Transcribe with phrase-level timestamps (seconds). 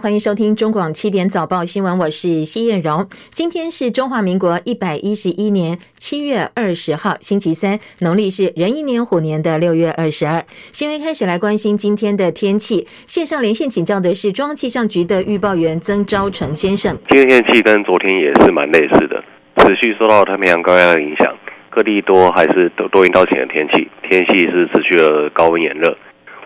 [0.00, 3.04] 欢迎收听中广七点早报新闻，我是谢燕荣。
[3.32, 10.46] 今天是中华民国一百一十一年七月二十号，星期三，农历是壬寅年虎年的六月二十二。
[10.70, 16.96] 新闻开始来关心今天的天气，线上连线请教的是中央气象局的预报员曾昭成先生。
[17.08, 19.20] 今天天气跟昨天也是蛮类似的，
[19.56, 21.36] 持续受到太平洋高压的影响，
[21.70, 25.98] 各地多还是多多云到晴的天气，天气是持续的高温炎热。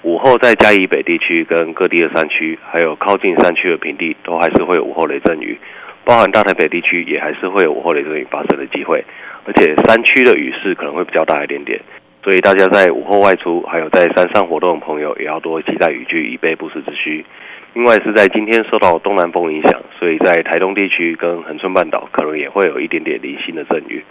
[0.02, 5.56] 午后在嘉义北地区跟各地的山区，还有靠近山区的平地，都还是会有午后雷阵雨，
[6.05, 9.05] 包含大台北地区也还是会有午后雷阵雨发生的机会，
[9.45, 11.80] 而且山区的雨势可能会比较大一点点，
[12.24, 17.24] 所以大家在午后外出，还有在山上活动的朋友，也要多携带雨具以备不时之需。
[17.74, 24.05] 另外是在今天受到东南风影响，所以在台东地区跟恒春半岛可能也会有一点点零星的阵雨。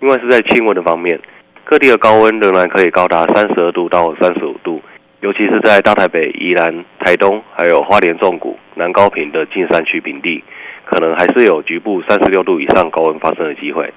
[0.00, 1.20] 另外是在气温的方面，
[1.62, 4.82] 各地的高温仍然可以高达三十二度到三十五度。
[5.20, 10.42] 尤其是在大台北、宜兰、台东，还有花莲纵谷、南高屏的近山区平地，
[10.86, 13.92] 可能还是有局部三十六度以上高温发生的机会。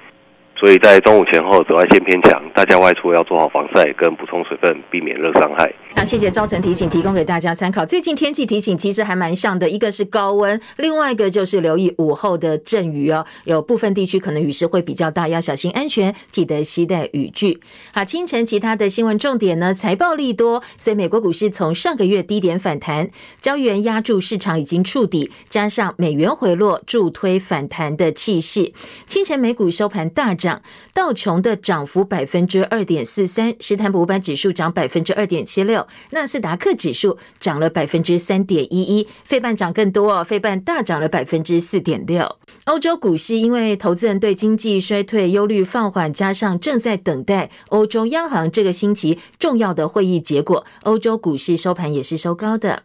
[0.58, 5.72] 所以在中午前后紫外线偏强，大家外出要做好防晒跟补充水分，避免热伤害。
[5.96, 7.86] 那谢谢昭成提醒，提供给大家参考。
[7.86, 13.26] 最近天气提醒其实还蛮像的，一个是高温，另外一个就是留意午后的阵雨哦。
[13.46, 17.62] 有部分地区可能雨势会比较大，要小心安全，记得携带雨具。
[17.94, 19.74] 好，清晨其他的新闻重点呢？
[19.74, 28.74] 财报利多，所以美国股市从上个月低点反弹，交易员押注市场已经触底，加上美元回落助推反弹的气势。
[29.08, 30.62] 清晨美股收盘大涨。
[30.94, 42.38] 道琼的涨幅百分之二点四三，史坦普五百指数涨百分之二点七六，纳斯达克指数涨了百分之三点一一，费半涨更多哦，费半大涨了百分之四点六。
[42.66, 52.84] 欧洲股市因为投资人对经济衰退忧虑放缓，加上正在等待欧洲央行这个星期重要的会议结果，欧洲股市收盘也是收高的。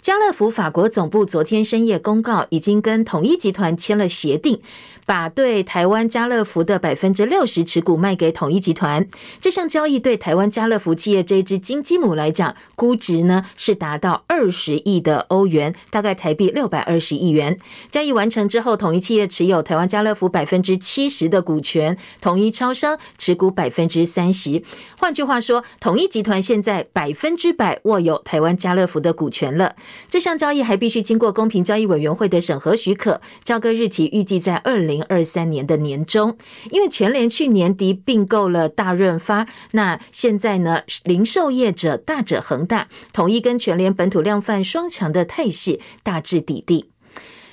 [0.00, 4.60] 家乐福法国总部昨天深夜公告，已经跟统一集团签了协定。
[5.04, 9.06] 把对台湾家乐福的百分之六十持股卖给统一集团，
[9.40, 17.58] 这项交易对台湾家乐福企业这只金鸡母来讲，估值呢是达到二十亿的欧元，大概台币六百二十亿元。
[17.90, 24.62] 交易完成之后，统一企业持有台湾家乐福百分之七十的股权，统一超商持股百分之三十。
[24.98, 29.74] 换句话说，统一集团现在百分之百握有台湾家乐福的股权了。
[30.08, 34.91] 这项交易还必须经过公平交易委员会的审核许可，交割日期预计在二零。
[34.92, 36.36] 零二三年的年中，
[36.70, 46.91] 因为全联去年底并购了大润发，那现在呢，零售业者大者恒大，统一跟全联本土量贩双强的态势大致抵定。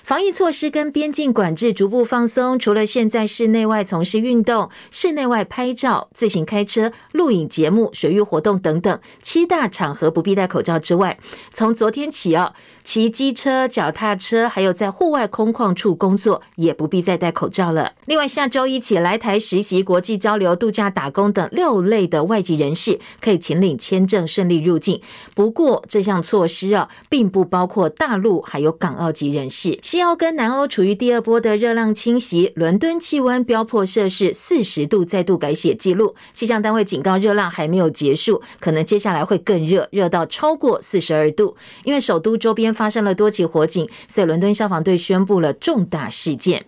[0.09, 11.20] 防疫措施跟边境管制逐步放松，除了现在室内外从事运动、室内外拍照、自行开车、录影节目、水域活动等等七大场合不必戴口罩之外，
[11.53, 17.94] 从昨天起啊，骑机车、脚踏车，还有在户外空旷处工作也不必再戴口罩了。
[18.08, 25.00] 另外，下周一起来台实习、国际交流、度假打工等六类的外籍人士可以请领签证顺利入境。
[25.36, 29.78] 不过，这项措施啊，并不包括大陆还有港澳籍人士。
[29.99, 36.15] 要跟南欧处于第二波的热浪侵袭，伦敦气温飙破摄氏四十度，再度改写记录。
[36.33, 41.55] 气象单位警告，热浪还没有结束，可能接下来会更热，热到超过四十二度。
[41.83, 46.66] 因为首都周边发生了多起火警，所以伦敦消防队宣布了重大事件。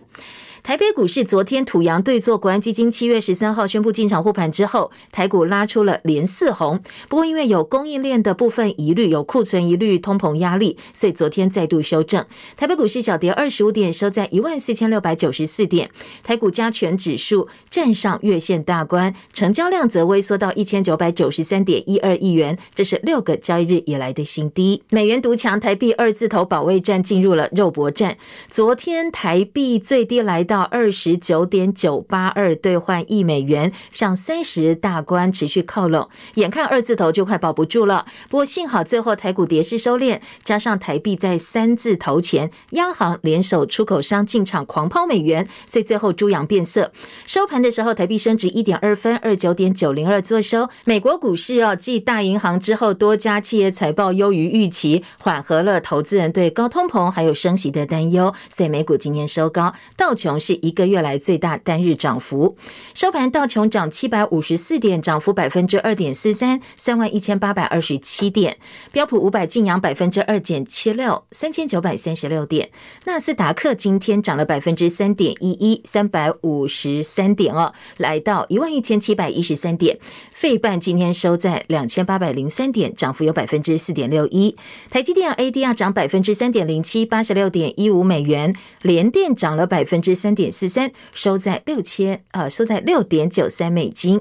[0.62, 6.80] 台北股市昨天土洋对坐国安基金七月十三号宣布进场护盘之后，台股拉出了连四红。
[7.08, 12.24] 不过因为有供应链的部分疑虑，有库存疑虑、通膨压力，所以昨天再度修正。
[12.56, 15.90] 台北股市小跌二十五点，收在一万四千六百九十四点。
[16.22, 24.84] 台股加权指数站上月线大关，成交量则微缩到一千九百九十三点一二亿元，这是六个交易日以来的新低。
[24.90, 28.16] 美元独强，台币二字头保卫战进入了肉搏战。
[28.48, 30.51] 昨天台币最低来到。
[30.52, 38.04] 到二十九点九八二兑换一美元，向三十大关持续靠拢，眼看二字头就快保不住了。
[38.28, 46.92] 不过幸好最后台股跌势收敛，加上台币在三字头前，央行联手出口商进场狂抛美元，所以最后猪羊变色。
[47.24, 50.68] 收盘的时候，台币升值一点二分，二九点九零二作收。
[50.84, 60.41] 美国股市哦，继大银行之后，多家企业财报优于预期，缓和了投资人对高通膨还有升息的担忧，所以美股今天收高，道琼。
[60.42, 62.56] 是一个月来最大单日涨幅。
[62.92, 68.58] 收盘道琼涨七百五十四点，涨幅百分之二点四三，三万一千八百二十七点。
[68.90, 72.70] 标普五百净扬百分之二点七六，三千九百三十六点。
[73.04, 79.98] 纳斯达克今天涨了百分之三点一一，三百五十三点哦，来到一万一千七百一十三点。
[80.32, 84.56] 费半今天收在两千八百零三点，涨幅有百分之四点六一。
[84.90, 88.54] 台积电 ADR 涨百分之三点零七，八十六点一五美元。
[88.82, 94.20] 联电涨了百分之三点四三，收在六千呃，收在六点九三美金。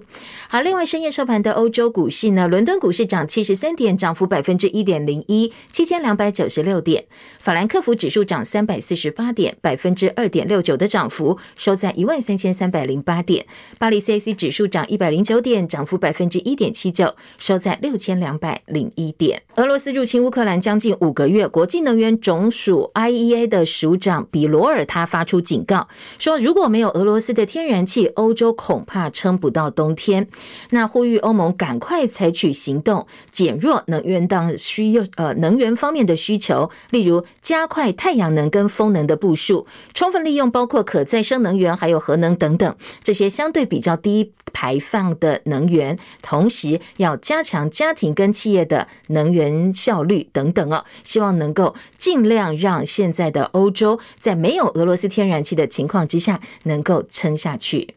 [0.50, 7.06] 好，另外深夜收盘的欧洲股市呢，伦敦股市涨七十三点，涨幅百分之一点零一，七千两百九十六点。
[7.40, 13.46] 法兰克福指数涨三百四十八点，百分之二点六九的涨幅，收在一万三千三百零八点。
[13.80, 19.42] 巴黎 CAC 指数涨一百零九点，涨幅百分之一点七九，收在六千两百零一点。
[19.56, 25.88] 俄罗斯入侵乌克兰将近五个月，国际能源总署 IEA 的署长比罗尔他发出警告，
[26.18, 30.28] 说如果没有俄罗斯的天然气，欧洲恐怕撑不到冬天。
[30.72, 57.96] 那呼吁欧盟赶快采取行动，减弱能源当需要呃能源方面的需求，例如加快太阳能跟风能的部署，充分利用包括可再生能源还有核能等等这些相对比较低排放的能源，同时要加强家庭跟企业的能源效率等等哦，希望能够尽量让现在的欧洲在没有俄罗斯天然气的情况之下能够撑下去。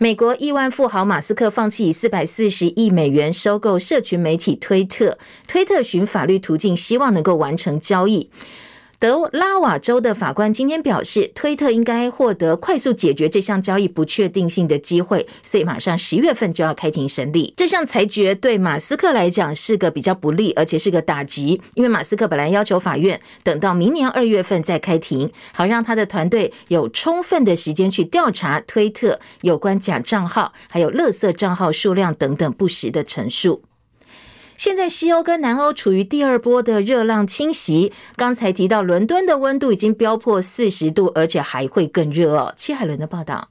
[0.00, 8.30] 美国亿万富豪马斯克放弃以四百四十亿美元收购社群媒体推特，推特寻法律途径，希望能够完成交易。
[9.00, 17.54] 德拉瓦州的法官今天表示，推特应该获得快速解决这项交易不确定性的机会，所以马上十月份就要开庭审理。
[17.56, 33.62] 这项裁决对马斯克来讲是个比较不利，而且是个打击，因为马斯克本来要求法院等到明年二月份再开庭，好让他的团队有充分的时间去调查推特有关假账号、还有垃圾账号数量等等不实的陈述。
[34.58, 37.92] 现在西欧跟南欧处于第二波的热浪侵袭。
[38.16, 42.52] 刚才提到，伦敦的温度已经飙破四十度，而且还会更热哦。
[42.56, 43.50] 戚海伦的报道。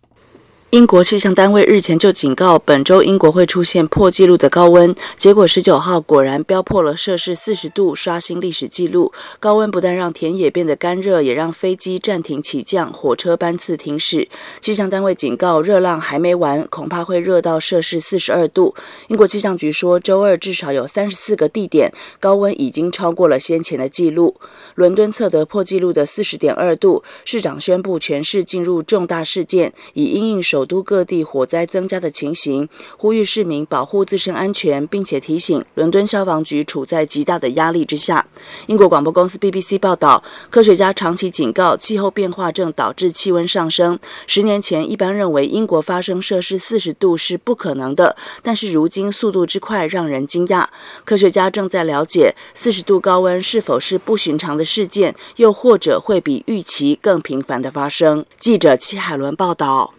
[0.71, 4.93] 英国气象单位日前就警告，本周英国会出现破纪录的高温。
[5.15, 9.13] 结果十九号果然飙破了摄氏四十度，刷新历史纪录。
[9.39, 14.27] 高温不但让田野变得干热，也让飞机暂停起降，火车班次停驶。
[14.59, 18.75] 气象单位警告，热浪还没完，恐怕会热到摄氏四十二度。
[19.07, 24.35] 英国气象局说，周二至少有三十四个地点高温已经超过了先前的纪录。
[24.75, 32.67] 伦敦测得破纪录的四十点二度，市长宣布全市进入重大事件，以因应首首都各地火灾增加的情形，
[32.97, 38.25] 呼吁市民保护自身安全，并且提醒伦敦消防局处在极大的压力之下。
[38.65, 43.99] 英国广播公司 BBC 报道，科学家长期警告，气候变化正导致气温上升。
[44.25, 50.65] 十年前，一般认为英国发生摄氏四十度是不可能的，但是如今速度之快让人惊讶。
[51.05, 58.25] 科学家正在了解四十度高温是否是不寻常的事件，又或者会比预期更频繁的发生。
[58.39, 59.93] 记者戚海伦报道。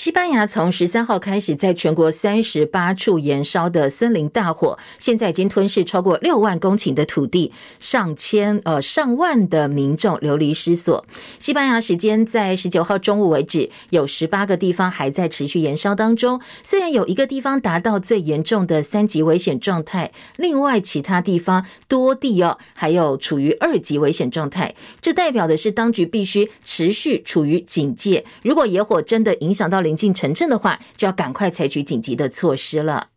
[0.00, 11.04] 西班牙从十三号开始，在全国三十八处燃烧的森林大火，现在已经吞噬超过六万公顷的土地，上千呃上万的民众流离失所。
[11.38, 16.40] 西班牙时间在十九号中午为止，有十八个地方还在持续燃烧当中。
[16.64, 24.74] 虽然有一个地方达到最严重的三级危险状态，另外其他地方多地哦还有处于二级危险状态。
[25.02, 28.24] 这代表的是当局必须持续处于警戒。
[28.40, 33.08] 如果野火真的影响到了临近城镇的话，就要赶快采取紧急的措施了。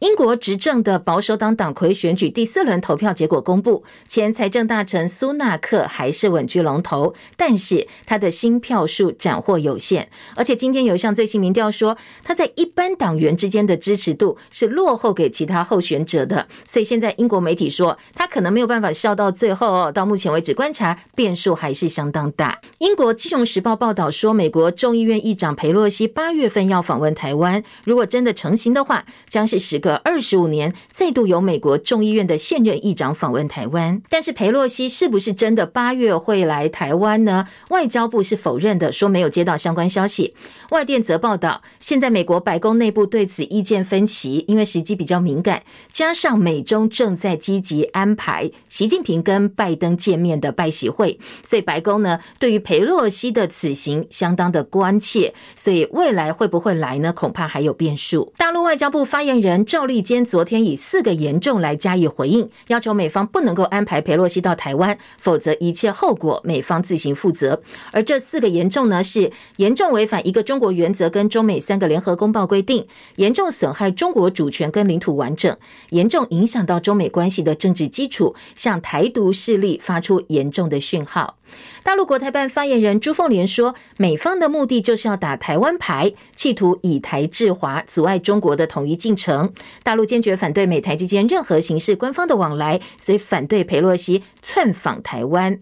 [0.00, 10.08] 英国执政的保守党党魁选举第四轮投票结果公布，前财政大臣苏纳克还是稳居龙头，但是他的新票数斩获有限。
[10.36, 16.46] 而且今天有一项最新民调说，他在一般党员之间的支持度是落后给其他候选者的。
[16.64, 19.90] 所以现在英国媒体说，他可能没有办法笑到最后哦。
[19.90, 22.60] 到目前为止，观察变数还是相当大。
[22.78, 29.87] 英国金融时报报道说，美国众议院议长裴洛西八月份要访问台湾，如果真的成行的话，将是十个。
[29.96, 37.46] 二十五年再度由美国众议院的现任议长访问台湾，但是裴洛西是不是真的八月会来台湾呢？
[37.70, 40.34] 外交部是否认的，说没有接到相关消息。
[40.70, 57.12] 外电则报道，现在美国白宫内部对此意见分歧，因为时机比较敏感，加上美中正在积极安排习近平跟拜登见面的拜习会，所以白宫呢对于裴洛西的此行相当的关切，所以未来会不会来呢？
[57.12, 58.32] 恐怕还有变数。
[58.36, 67.62] 大陆外交部发言人郑赵立坚昨天以四个严重来加以回应，要求美方不能够安排裴洛西到台湾，否则一切后果美方自行负责。
[67.92, 75.56] 而这四个严重呢，是严重违反一个中国原则跟中美三个联合公报规定，严重损害中国主权跟领土完整，
[75.90, 81.36] 严重影响到中美关系的政治基础，向台独势力发出严重的讯号。
[81.82, 89.52] 大陆国台办发言人朱凤莲说，美方的目的就是要打台湾牌，企图以台制华，阻碍中国的统一进程。
[89.82, 95.60] 大陆坚决反对美台之间任何形式官方的往来，所以反对佩洛西窜访台湾。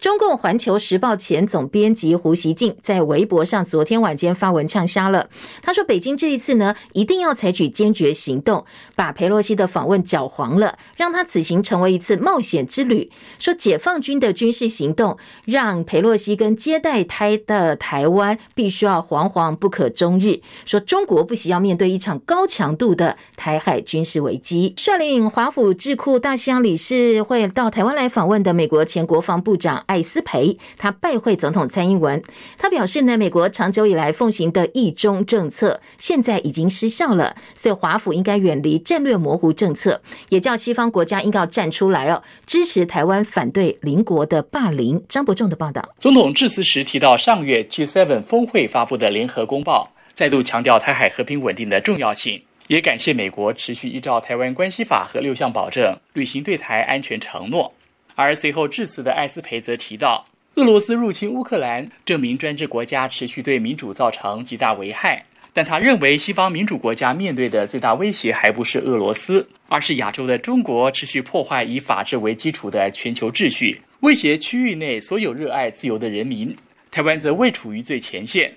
[0.00, 5.30] 中共环球时报前总编辑胡锡进在微博上昨天晚间发文呛瞎了。
[5.62, 13.10] 他说：“北京这一次呢，一定要采取坚决行动，把裴洛西的访问搅黄了，让他此行成为一次冒险之旅。
[13.38, 20.40] 说解放军的军事行动，让裴洛西跟接待他的台湾必须要惶惶不可终日。
[20.66, 24.74] 说中国不惜要面对一场高强度的台海军事危机。
[24.76, 32.22] 率领华府智库大西洋理事会到台湾来访问的美国前国防部长。”艾斯培他拜会总统蔡英文，
[32.58, 45.02] 他表示呢，美国长久以来奉行的一中政策现在已经失效了，所以华府应该远离战略模糊政策，也叫西方国家应该要站出来哦，支持台湾反对邻国的霸凌。
[45.08, 57.72] 张伯仲的报道，总统致辞时提到上月 G7 峰会发布的联合公报，再度强调台海和平稳定的重要性，也感谢美国持续依照台湾关系法和六项保证履行对台安全承诺。
[58.14, 65.24] 而随后致辞的艾斯培则提到，俄罗斯入侵乌克兰，证明专制国家持续对民主造成极大危害。
[65.52, 76.56] 但他认为，西方民主国家面对的最大威胁还不是俄罗斯，而是亚洲的中国持续破坏以法治为基础的全球秩序，威胁区域内所有热爱自由的人民。
[76.90, 78.52] 台湾则未处于最前线。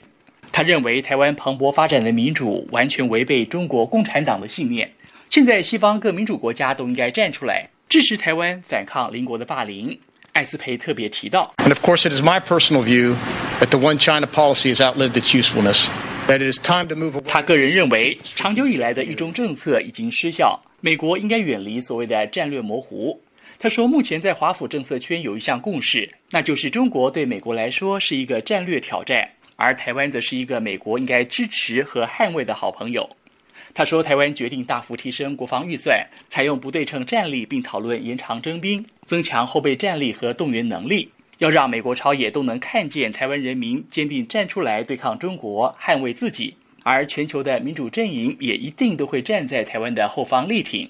[0.51, 4.91] 他认为，台湾蓬勃发展的民主完全违背中国共产党的信念。
[5.29, 7.67] 现在，西方各民主国家都应该站出来。
[7.89, 9.97] 支持台湾反抗邻国的霸凌，
[10.33, 11.53] 艾斯培特别提到。
[11.57, 13.15] And of course, it is my personal view
[13.61, 15.87] that the one China policy has outlived its usefulness.
[16.27, 17.21] That it is time to move.
[17.21, 23.21] 他个人认为，长久以来的一中政策已经失效，美国应该远离所谓的战略模糊。
[23.57, 33.09] 他说，目前在华府政策圈有一项共识，那就是中国对美国来说是一个战略挑战，而台湾则是一个美国应该支持和捍卫的好朋友。
[33.77, 50.89] 他说：“台湾决定大幅提升国防预算，采用不对称战力，并讨论延长征兵、增强后备战力和动员能力，要让美国朝野都能看见台湾人民坚定站出来对抗中国、捍卫自己，而全球的民主阵营也一定都会站在台湾的后方力挺。”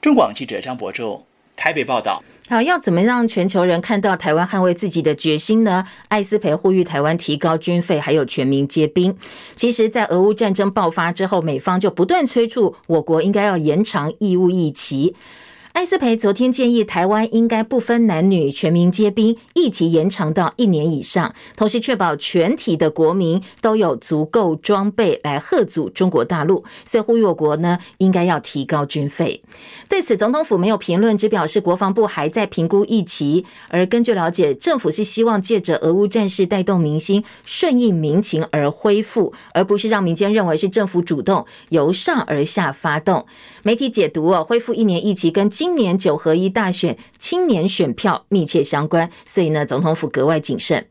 [0.00, 1.26] 中广记者张博洲
[1.58, 2.22] 台北报道。
[2.48, 5.84] 好，要怎么让全球人看到台湾捍卫自己的决心呢？
[6.08, 9.14] 艾斯培呼吁台湾提高军费，还有全民皆兵。
[9.54, 15.14] 其实，在俄乌战争爆发之后，美方就不断催促我国应该要延长义务役期。
[15.78, 26.64] 艾斯培昨天建议台湾应该不分男女，全民皆兵，役期延长到一年以上，同时确保全体的国民都有足够装备来吓阻中国大陆。
[26.84, 29.40] 所以呼吁我国呢，应该要提高军费。
[29.88, 33.44] 对此，总统府没有评论，只表示国防部还在评估疫情。
[33.68, 43.24] 而根据了解，政府是希望借着俄乌战事带动民心，顺应民情而恢复，而不是让民间认为是政府主动由上而下发动。
[43.62, 50.86] 媒体解读哦，恢复一年役期跟今今年九合一大选青年选票密切相关，所以呢，总统府格外谨慎。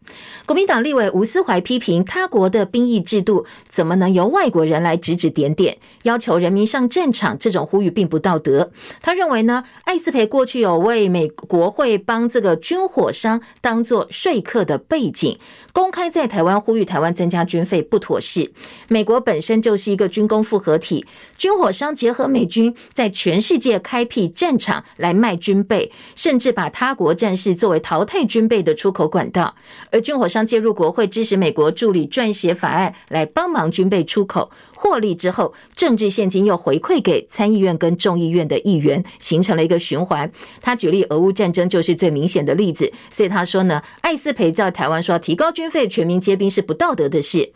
[0.45, 8.71] 国民党立委吴思怀批评他国的兵役制度怎么能由外国人来指指点点，要求人民上战场，这种呼吁并不道德。
[9.01, 15.39] 他认为呢，艾斯培过去有为美国会帮这个军火商当做说客的背景，
[15.73, 18.53] 公开在台湾呼吁台湾增加军费不妥适。
[18.87, 21.03] 美国本身就是一个军工复合体，
[21.35, 22.75] 军火商结合美军。
[22.93, 24.66] 在全世界开辟战场
[24.97, 29.55] 来卖军备，甚至把他国战士作为淘汰军备的出口管道。
[29.91, 40.31] 而军火商介入国会，支持美国助理撰写法案来帮忙军备出口，获利之后，政治现金又回馈给参议院跟众议院的议员，形成了一个循环。
[40.61, 42.91] 他举例俄乌战争就是最明显的例子。
[43.11, 47.51] 所以他说呢，艾斯培在台湾说提高军费、全民皆兵是不道德的事。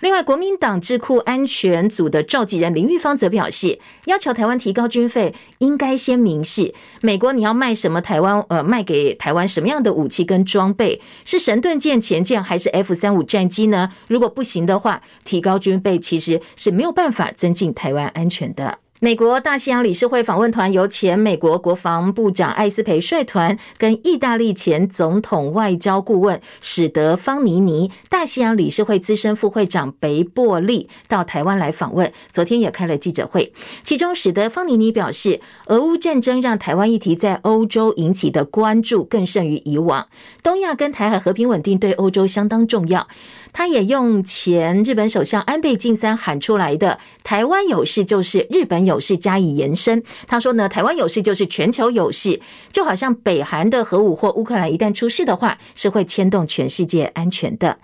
[0.00, 13.90] 另外，国民党智库安全组的召集人林玉芳则表示，要求台湾提高军费，应该先明示美国你要卖什么台湾，呃，卖给台湾什么样的武器跟装备，是神盾舰、前舰还是 F 三五战机呢？
[14.08, 18.78] 如果不行的话，提高军备其实是没有办法增进台湾安全的。
[19.00, 32.10] 美国大西洋理事会访问团由前美国国防部长艾斯培率团，跟意大利前总统外交顾问史德方尼尼、大西洋理事会资深副会长贝波利到台湾来访问。
[32.32, 33.52] 昨天也开了记者会，
[33.84, 40.08] 其中史德方尼尼表示，俄乌战争让台湾议题在欧洲引起的关注更胜于以往。
[40.42, 43.06] 东亚跟台海和平稳定对欧洲相当重要。
[43.52, 50.02] 他也用前日本首相安倍晋三喊出来的“台湾有事就是日本有事”加以延伸。
[50.26, 52.40] 他说呢，台湾有事就是全球有事，
[52.72, 57.78] 就好像北韩的核武或乌克兰一旦出事的话，是会牵动全世界安全的。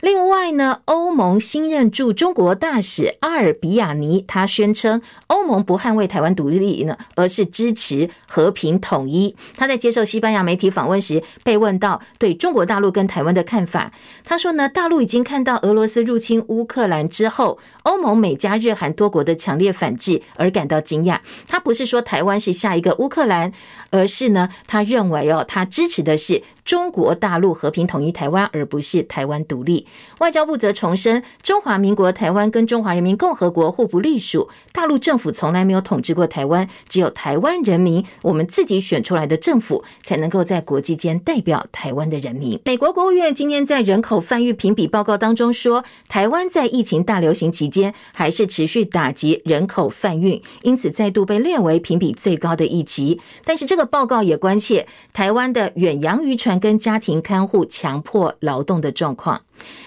[0.00, 9.36] 另外呢，欧盟新任驻中国大使阿尔比亚尼，他宣称欧盟不捍卫台湾独立呢，而是支持和平统一。
[9.56, 13.92] 他在接受西班牙媒体访问时，被问到对中国大陆跟台湾的看法，
[14.24, 21.18] 他说呢，大陆已经看到俄罗斯入侵乌克兰之后，欧盟美加日韩多国的强烈反制而感到惊讶。
[21.46, 23.52] 他不是说台湾是下一个乌克兰，
[23.90, 29.86] 而是呢，他认为哦，他支持的是中国大陆和平统一台湾，而不是台湾独立。
[30.18, 42.60] 外交部则重申，中华民国台湾跟中华人民共和国互不隶属，大陆政府从来没有统治过台湾，只有台湾人民我们自己选出来的政府才能够在国际间代表台湾的人民。
[42.64, 53.20] 美国国务院今天在人口贩运评比报告当中说，台湾在疫情大流行期间还是持续打击人口贩运，因此再度被列为评比最高的一级。
[53.44, 59.40] 但是这个报告也关切台湾的远洋渔船跟家庭看护强迫劳动的状况。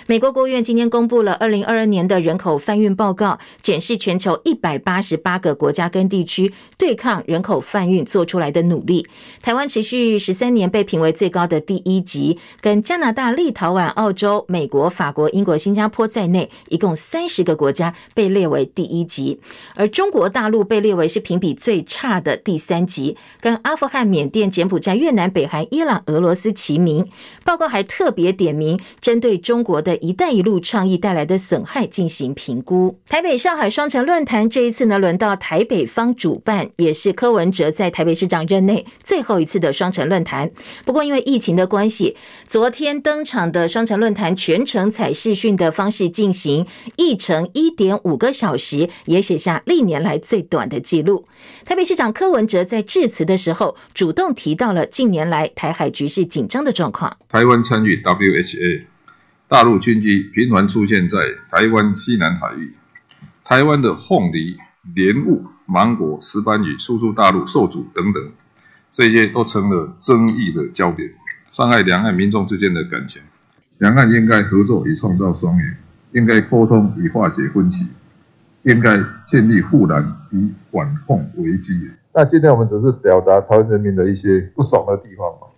[0.05, 9.07] 美国国务院今天公布了二零二二年的人口贩运报告，检视全球一百八十八个国家跟地区对抗人口贩运做出来的努力。
[9.41, 19.39] 台湾持续十三年被评为最高的第一级，跟加拿大、立陶宛、澳洲、美国、法国、英国、新加坡在内，一共三十个国家被列为第一级。
[19.75, 27.07] 而中国大陆被列为是评比最差的第三级，跟阿富汗、缅甸、柬埔寨、越南、北韩、伊朗、俄罗斯齐名。
[27.45, 29.62] 报告还特别点名针对中。
[29.63, 32.99] 国的一带一路倡议带来的损害进行评估。
[33.07, 40.51] 台北上海双城论坛这一次呢，轮到台北方主办，也是柯文哲在台北市长任内最后一次的双城论坛。
[40.85, 42.17] 不过因为疫情的关系，
[42.47, 46.65] 昨天登场的双城论坛全程采视讯的方式进行，
[46.97, 51.25] 议程一点五个小时，也写下历年来最短的记录。
[51.65, 57.17] 台北市长柯文哲在致辞的时候，主动提到了近年来台海局势紧张的状况。
[57.29, 58.92] 台湾参与 WHA。
[59.53, 61.19] 大陆军机频繁出现在
[61.51, 62.73] 台湾西南海域，
[63.45, 64.57] 台湾的凤梨、
[64.95, 68.31] 莲雾、芒果、石斑鱼输出大陆受阻等等，
[68.89, 71.13] 这些都成了争议的焦点，
[71.51, 73.21] 伤害两岸民众之间的感情。
[73.77, 75.63] 两岸应该合作以创造双赢，
[76.13, 77.85] 应该沟通以化解分歧，
[78.63, 81.91] 应该建立护栏以管控危机。
[82.11, 85.52] 那今天我们只是表达台湾人民的一些不爽的地方嘛。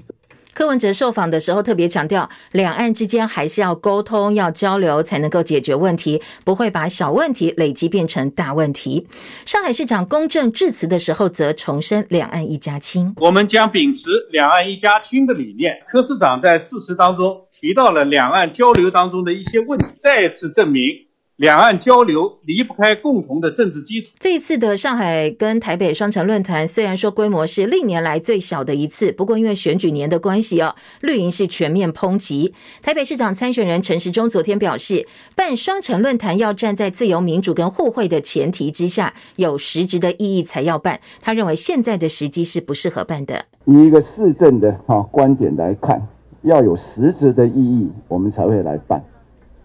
[0.55, 9.05] 柯文哲受访的时候特别强调，两岸之间还是要沟通、要交流，才能够解决问题，不会把小问题累积变成大问题。
[9.45, 15.75] 上海市长龚正致辞的时候则重申“两岸一家亲”，我们将秉持“两岸一家亲”的理念。
[15.89, 21.05] 柯市长在致辞当中提到了两岸交流当中的一些问题，再次证明。
[21.37, 24.13] 两岸交流离不开共同的政治基础。
[24.17, 32.53] 这一次的上海跟台北双城论坛，虽然说规模是历年来最小的一次，不过因为选举年的关系哦，绿营是全面抨击。
[32.81, 41.01] 台北市长参选人陈时中昨天表示，办双城论坛要站在自由民主跟互惠的前提之下，有实质的意义才要办。
[41.19, 43.43] 他认为现在的时机是不适合办的。
[43.65, 46.01] 以一个市政的哈观点来看，
[46.43, 49.03] 要有实质的意义，我们才会来办。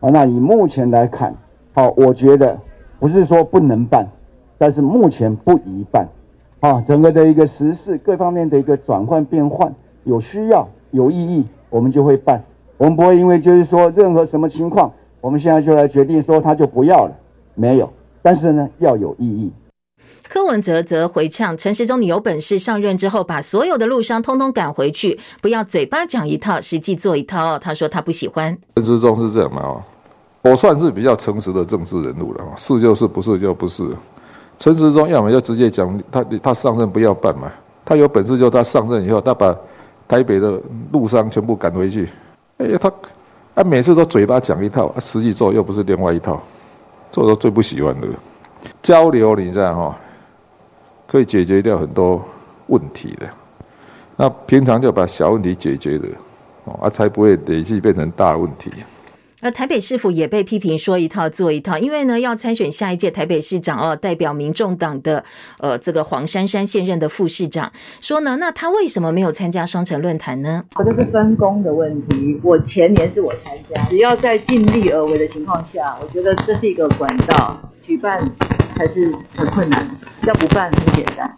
[0.00, 1.32] 啊，那以目前来看。
[1.80, 2.58] 好，我觉得
[2.98, 4.06] 不是说不能办，
[4.58, 6.06] 但是目前不宜办。
[6.60, 12.44] 啊，整个的一个时事各方面的一个转换变换，有需要有意义，我们就会办。
[12.76, 17.16] 我们不会因为就是说任何什么情况，我们现在就来决定说他就不要了，
[17.54, 17.90] 没有。
[18.20, 19.50] 但是呢，要有意义。
[20.28, 28.58] 柯文哲则回呛陈时中：“你有本事上任之后，把所有的路商通通赶回去，不要嘴巴讲一套，实际做一套。”他说他不喜欢。
[28.76, 29.82] 陈时中是这样吗？
[30.42, 33.86] 我算是比较诚实的政治人物了，是就是，不是就不是。
[34.58, 37.50] 陈时中要么就直接讲，他他上任不要办嘛，
[37.84, 39.54] 他有本事就他上任以后，他把
[40.08, 40.60] 台北的
[40.92, 42.08] 陆商全部赶回去。
[42.58, 42.92] 哎呀，他
[43.54, 46.42] 他每次都嘴巴讲一套，实际做又不是另外一套，
[47.12, 48.08] 这我最不喜欢的。
[48.82, 49.98] 交流你知道哈，
[51.06, 52.22] 可以解决掉很多
[52.66, 53.26] 问题的。
[54.16, 56.08] 那平常就把小问题解决了，
[56.82, 58.70] 啊，才不会累积变成大问题。
[59.40, 65.24] 而台北市府也被批评说一套做一套，因为呢要参选下一届台北市长哦，代表民众党的
[65.58, 70.64] 呃这个黄珊珊现任的副市长说呢，那他为什么没有参加双城论坛呢？
[70.84, 72.40] 这是分工的问题。
[72.42, 78.20] 我前年是我参加，只要在尽力而为的情况下，我觉得这是一个管道，举办
[78.76, 79.88] 还是很困难，
[80.26, 81.36] 要不办很简单。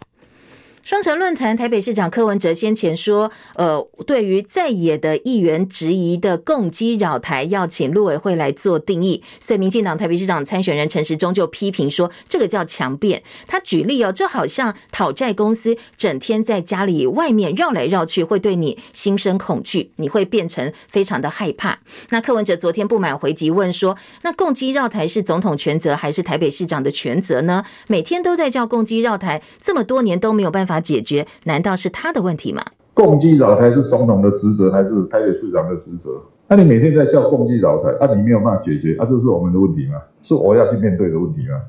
[0.85, 9.23] 双城论坛，台北市长柯文哲先前说，呃，对于在野的议员质疑的共机扰台，要请陆委会来做定义。
[9.41, 13.23] 所以，民进党台北市长参选人陈时中就批评说，这个叫强辩。
[13.47, 21.79] 他举例哦，这好像讨债公司整天在家里外面绕来绕去，会对你心生恐惧，你会变成非常的害怕。
[22.09, 27.65] 那柯文哲昨天不满回击问说，那共机绕台是总统全责还是台北市长的全责呢？
[27.87, 30.72] 每天都在叫共机绕台，这么多年都没有办法。
[30.73, 32.63] 法解决难道是他的问题吗？
[32.95, 36.11] 共济扰台是总统的职责还是台北市长的职责？
[36.49, 40.01] 那你每天在叫共济扰台，那、你没有办法解决，啊，这是我们的问题吗？
[40.23, 41.61] 是我要去面对的问题吗？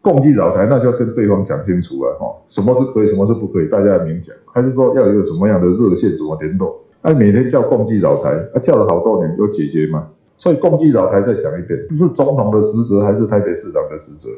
[0.00, 6.80] 共济扰台，那就要跟对方讲清楚了哈，什么是可以，什么是不可以，大家要明讲，还是说要有一个什么样的热线怎么联络？
[7.02, 10.08] 那、啊、每天叫共济扰台，啊，叫了好多年，有解决吗？
[10.36, 14.28] 所以共济扰台再讲一遍，这是总统的职责还是台北市长的职责？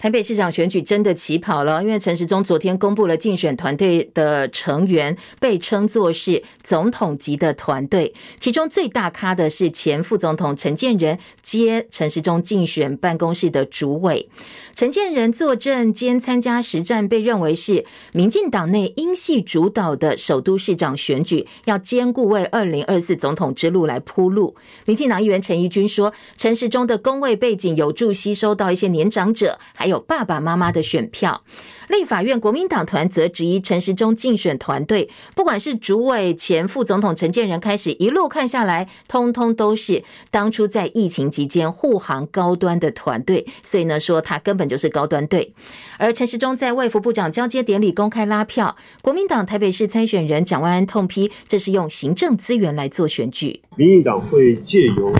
[0.00, 8.14] 台北市长选举真的起跑了，因为陈时中昨天公布了竞选团队的成员，被称作是总统级的团队。
[8.38, 14.26] 其中最大咖的是前副总统陈建仁接陈时中竞选办公室的主委。
[14.74, 17.84] 陈建仁坐镇兼参加实战，被认为是
[18.14, 24.56] 民进党内英系主导的首都市长选举，要兼顾为二零二四总统之路来铺路。
[24.86, 31.42] 民进党议员陈怡君说，陈时中的公卫背景有助吸收到一些年长者，还有爸爸妈妈的选票。
[31.88, 45.52] 立法院国民党团则质疑陈时中竞选团队，不管是主委、前副总统陈建仁开始一路看下来，通通都是当初在疫情期间护航高端的团队，所以呢，说他根本就是高端队。
[45.98, 53.60] 而陈时中在卫福部长交接典礼公开拉票，国民党台北市参选人蒋万安痛批，这是用行政资源来做选举。
[53.76, 55.12] 民进党会借由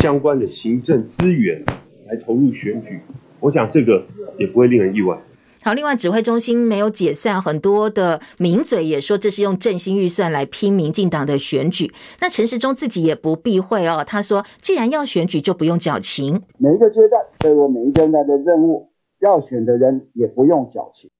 [0.00, 1.64] 相关的行政资源
[2.08, 3.00] 来投入选举，
[3.40, 4.04] 我想这个
[4.38, 5.16] 也不会令人意外。
[5.60, 11.92] 好，另外指挥中心没有解散，很多的名嘴也说这是用振兴预算来拼民进党的选举。
[12.20, 16.40] 那陈时中自己也不避讳哦，他说既然要选举，就不用矫情。
[16.58, 21.10] 每一个阶段都有每一个阶段的任务，要选的人也不用矫情。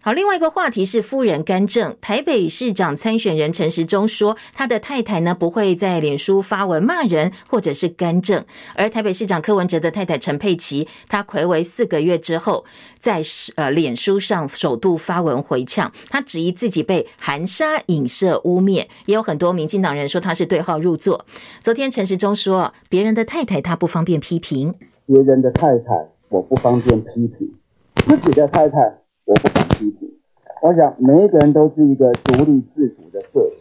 [0.00, 1.96] 好，另外一个话题是夫人干政。
[2.00, 8.44] 台北市长参选人陈时中说，他的太太呢不会在脸书发文骂人或者是干政。
[8.74, 12.64] 而台北市长柯文哲的太太陈佩琪，她睽违四个月之后，
[12.98, 13.20] 在
[13.56, 21.26] 呃脸书上首度发文回呛，他质疑自己被含沙影射污蔑，也有很多民进党人说他是对号入座。
[21.60, 24.74] 昨天陈时中说，别人的太太他不方便批评，
[25.06, 27.52] 别人的太太我不方便批评，
[28.06, 28.98] 自己的太太。
[30.60, 33.56] 我想每一个人都是一个独立自主的个体。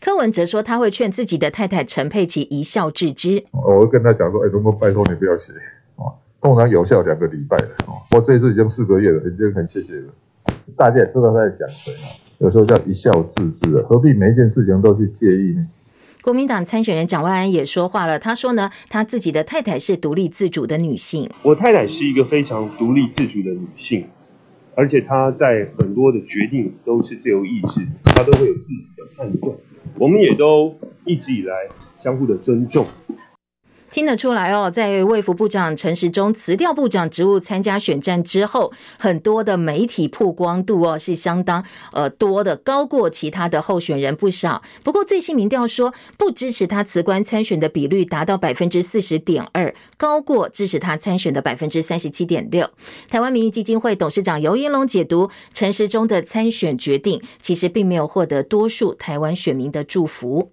[0.00, 3.42] 柯文哲说他会劝自己的太太陈佩琪一笑置之。
[3.52, 5.52] 我会跟他讲说：“哎，能不能拜托你不要写
[5.96, 6.06] 啊？
[6.40, 10.12] 通常有效两个礼拜的啊，我这次已经四个月了，已经很谢谢了。
[10.76, 12.06] 大家也知道他在讲谁啊？
[12.38, 15.66] 有时候叫一笑置之的，何必每一件事情都去介意呢？”
[16.22, 21.28] 国民党参选人蒋万安也说话了，他说呢，他自己的太太是独立自主的女性。
[21.42, 24.06] 我太太是一个非常独立自主的女性。
[24.76, 29.56] 而且他在很多的决定都是自由意志，他都会有自己的判断，
[29.98, 31.54] 我们也都一直以来
[32.02, 32.84] 相互的尊重。
[33.96, 44.62] 听得出来哦，在卫福部长陈时中辞掉部长职务参加选战之后，很多的媒体曝光度哦是相当呃多的，高过其他的候选人不少。
[44.84, 52.68] 不过最新民调说，不支持他辞官参选的比率达到百分之四十点二，高过支持他参选的百分之三十七点六。
[53.08, 60.52] 台湾民意基金会董事长游盈隆解读陈时中的参选决定，其实并没有获得多数台湾选民的祝福。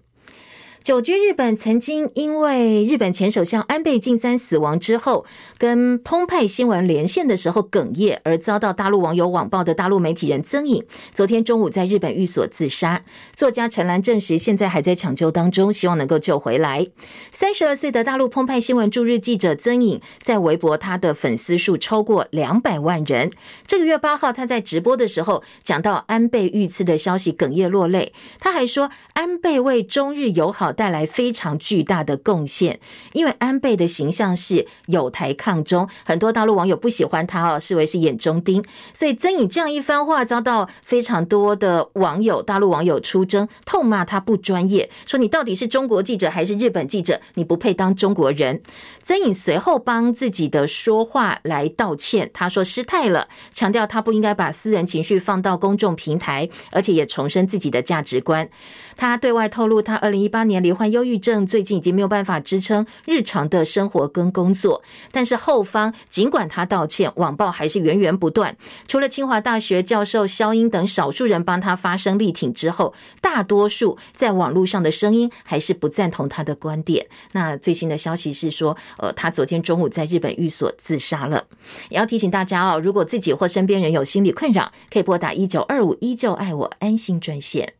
[0.84, 5.24] 久居日本，曾经因为日本前首相安倍晋三死亡之后，
[5.56, 13.02] 跟澎湃新闻连线的时候哽咽，而遭到大陆网友网暴的大陆媒体人曾颖，昨天中午在日本寓所自杀。
[13.34, 16.86] 作家陈兰证实，现在还在抢救当中，希望能够救回来。
[17.32, 23.30] 三十二岁的大陆澎湃新闻驻日记者曾颖，在微博他的粉丝数超过两百万人。
[23.66, 28.12] 这个月八号，他在直播的时候讲到安倍遇刺的消息，哽咽落泪。
[28.38, 30.73] 他还说，安倍为中日友好。
[30.74, 32.78] 带来非常巨大的贡献。
[33.12, 38.62] 因为安倍的形象是有台抗中，很多大陆网友不喜欢他哦，视为是眼中钉。
[38.92, 47.20] 所以曾颖这样一番话遭到非常多的网友，大陆网友出征，痛骂他不专业，说你到底是中国记者还是日本记者？
[47.34, 48.60] 你不配当中国人。
[49.02, 58.48] 曾颖随后帮自己的说话来道歉，他说失态了，强调他不应该把私人情绪放到公众平台，而且也重申自己的价值观。
[58.96, 64.82] 他对外透露，他二零一八年罹患忧郁症，最近已经没有办法支撑日常的生活跟工作。
[65.10, 68.56] 但是后方尽管他道歉，网暴还是源源不断。
[68.86, 77.06] 除了清华大学教授肖英等少数人帮他发声力挺之后，大多数在网络上的声音还是不赞同他的观点。
[77.32, 81.44] 那最新的消息是说，呃，他昨天中午在日本寓所自杀了。
[81.88, 87.74] 也要提醒大家哦，如果自己或身边人有心理困扰，可以拨打一九二五依旧爱我安心专线。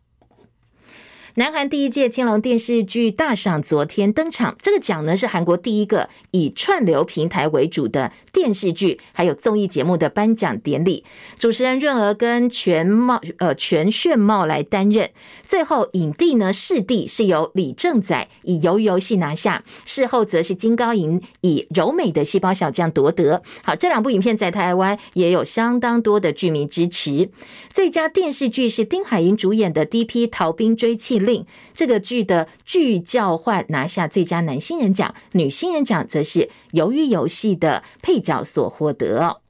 [1.37, 11.03] 南韩第一届青龙电视剧大赏昨天登场，这个奖呢是韩国第一个以串流平台为主的电视剧还有综艺节目的颁奖典礼。
[11.37, 15.11] 主持人润娥跟全茂呃全炫茂来担任，
[15.45, 23.43] 最后影帝呢视帝是由李正宰以鱿鱼游戏拿下，事后则是金高银以柔美的细胞小将夺得。
[23.65, 27.29] 好，这两部影片在台湾也有相当多的剧迷支持。
[27.73, 30.29] 最佳电视剧是丁海寅主演的《D.P.
[30.29, 31.43] 逃兵追缉令》。
[31.75, 39.41] 这个剧的剧教换拿下最佳男新人奖，女新人奖则是鱿鱼游戏的配角所获得。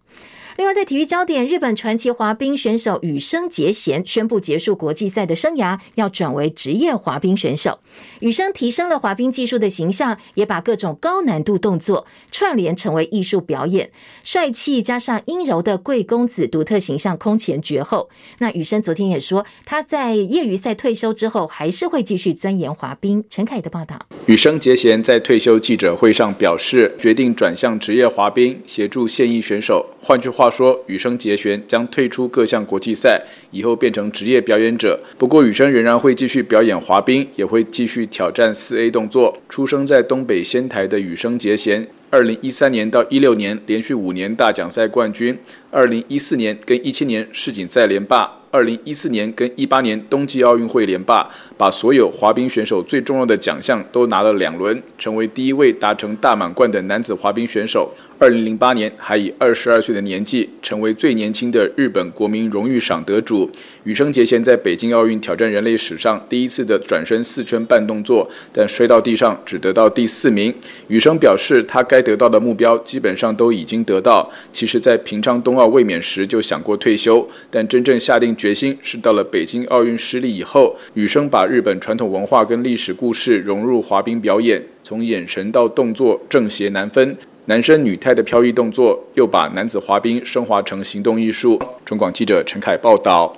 [0.57, 7.81] 另外，在体育焦点，日本传奇滑冰选手羽生结弦宣布结束国际赛的生涯，要转为职业滑冰选手。
[8.21, 13.91] 羽生提升了滑冰技术的形象，也把各种高难度动作串联成为艺术表演，
[14.23, 18.09] 帅气加上阴柔的贵公子独特形象空前绝后。
[18.39, 23.25] 那羽生昨天也说，他在业余赛退休之后，还是会继续钻研滑冰。
[23.29, 29.85] 陈凯的报道，羽生结弦在退休记者会上表示，决定转向职业滑冰，协助现役选手。
[30.01, 35.01] 换句话话说，羽生结弦将退出各项国际赛，以后变成职业表演者。
[35.17, 39.39] 不过，羽生仍然会继续表演滑冰，也会继续挑战四 A 动作。
[39.49, 45.39] 出生在东北仙台的羽生结弦，二零一三年到一六年连续五年大奖赛冠军，
[45.71, 48.41] 二零一四年跟一七年世锦赛连霸。
[48.51, 57.93] 二零一四年跟一八年冬季奥运会连霸，把所有滑冰选手最重要的奖项都拿了两轮，成为第一位达成大满贯的男子滑冰选手。
[58.19, 63.51] 二零零八年还以二十二岁的年纪，成为最年轻的日本国民荣誉赏得主。
[63.83, 70.55] 羽生结弦在北京奥运挑战人类史上第一次的转身四圈半动作，但摔到地上只得到第四名。
[70.87, 74.31] 羽生表示，他该得到的目标基本上都已经得到。
[74.53, 91.61] 其实，在平昌冬奥卫冕时就想过退休，但真正下定决心是到了北京奥运失利以后，羽生把日本传统文化跟历史故事融入滑冰表演，从眼神到动作正邪难分，男生女态的飘逸动作，又把男子滑冰升华成行动艺术。
[91.85, 93.37] 中广记者陈凯报道。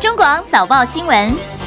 [0.00, 1.57] 中广早报新闻。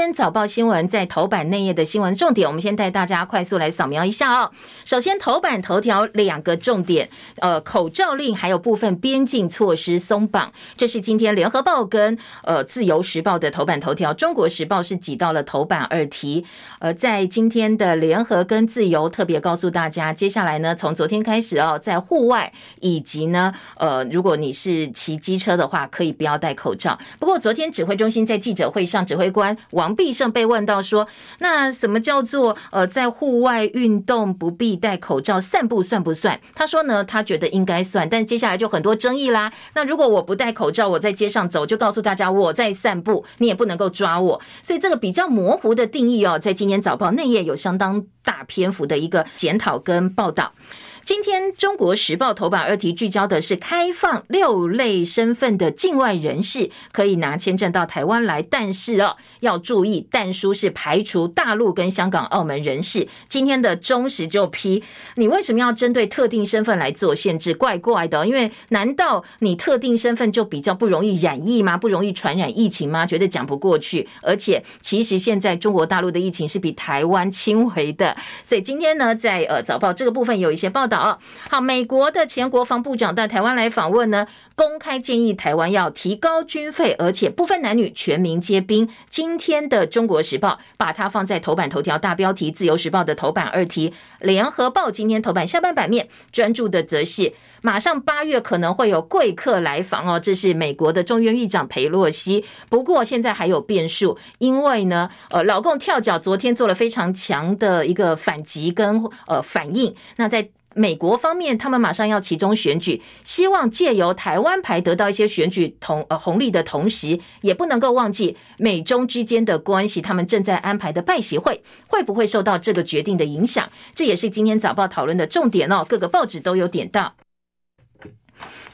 [0.00, 4.50] 天早报新闻在头版内页的新闻重点，我们先带大家快速来扫描一下哦。
[4.82, 14.14] 首先，头版头条两个重点，呃，口罩令还有部分边境措施松绑，这是今天联合报跟呃自由时报的头版头条。
[14.14, 16.46] 中国时报是挤到了头版二题。
[16.78, 26.98] 呃，在今天的联合跟自由特别告诉大家，接下来呢，从昨天开始哦，在户外以及呢，呃，如果你是骑机车的话，可以不要戴口罩。
[27.18, 29.54] 不过昨天指挥中心在记者会上，指挥官。
[29.72, 31.06] 王必胜被问到说
[31.40, 39.52] ：“那什么叫做呃，在户外运动不必戴口罩散步算不算？”他说呢，他觉得应该算，但接下来就很多争议啦。
[39.74, 44.40] 那如果我不戴口罩，我在街上走，就告诉大家我在散步，你也不能够抓我。
[44.62, 50.52] 所以这个比较模糊的定义哦，在今年早报内页有相当大篇幅的一个检讨跟报道。
[51.02, 63.08] 今天《中国时报》头版二题聚焦的是开放六类身份的境外人士可以拿签证到台湾来，但是哦要注意，但书是排除大陆跟香港、澳门人士。
[63.28, 64.84] 今天的中时就批，
[65.16, 67.54] 你为什么要针对特定身份来做限制？
[67.54, 71.78] 怪怪的，因为难道你特定身份就比较不容易染疫吗？
[71.78, 73.06] 不容易传染疫情吗？
[73.06, 74.06] 觉得讲不过去。
[74.22, 80.89] 而且其实现在中国大陆的疫情是比台湾轻微的，所以今天呢，在呃早报这个部分有一些报。
[80.90, 81.18] 道啊。
[81.48, 88.86] 好，美国的前国防部长到台湾来访问呢，公开建议台湾要提高军费，而且不分男女，全民皆兵。
[89.08, 102.44] 今天的中国时报把它放在头版头条大标题，自由时报的头版二题，联合报今天头版下半版面专注的则是马上八月可能会有贵客来访哦，这是美国的众院议长裴洛西。
[102.68, 109.94] 不过现在还有变数，因为呢，呃，老共跳脚，昨天做了非常强的一个反击跟呃反应。
[110.16, 110.48] 那在
[110.80, 120.00] 美国方面，他们马上要集中选举，希望借由台湾牌得到一些选举同呃红利的同时，也不能够忘记美中之间的关系。
[120.00, 123.68] 他们正在安排的拜习会，会不会受到这个决定的影响？
[123.94, 125.84] 这也是今天早报讨论的重点哦。
[125.86, 127.14] 各个报纸都有点到。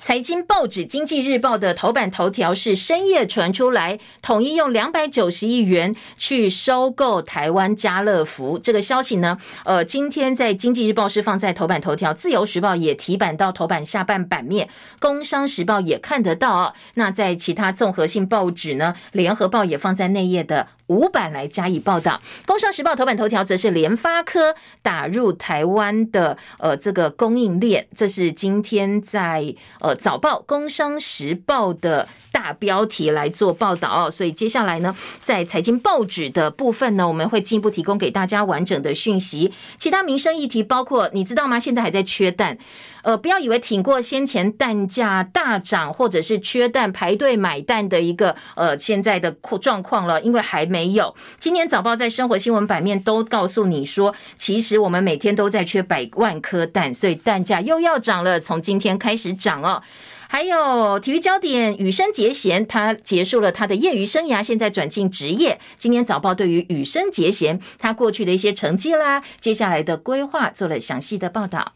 [0.06, 9.36] 财经报纸《经济日报》的头版头条是深夜传出来，统一用两百九十亿元去收购台湾家乐福这个消息呢。
[9.64, 14.68] 呃，今天在《经济日报》是放在头版头条，《自由时报》也提版到头版下半版面，
[15.00, 16.74] 《工商时报》也看得到啊。
[16.94, 20.68] 那在其他综合性报纸呢，《联合报》也放在内页的。
[20.88, 34.10] 五版来加以报道，《工商时报》头版头条则是联发科打入台湾的呃这个供应链，这是今天在呃早报《工商时报》的大标题来做报道哦。
[34.10, 39.52] 所以接下来呢，在财经报纸的部分呢，我们会进一步提供给大家完整的讯息。
[39.78, 41.58] 其他民生议题包括，你知道吗？
[41.58, 42.58] 现在还在缺蛋。
[43.06, 51.14] 呃，不要以为挺过先前蛋价大涨，或者是缺蛋排队买蛋的一个呃现在的状况了，因为还没有。
[51.38, 59.80] 今年早报在生活新闻版面都告诉你说，其实我们每天都在缺百万颗蛋，所以蛋价又要涨了，从今天开始涨哦。
[60.26, 65.60] 还有体育焦点，羽生结弦他结束了他的业余生涯，现在转进职业。
[65.78, 71.74] 今年早报对于羽生结弦他过去的一些成绩啦，接下来的规划做了详细的报道。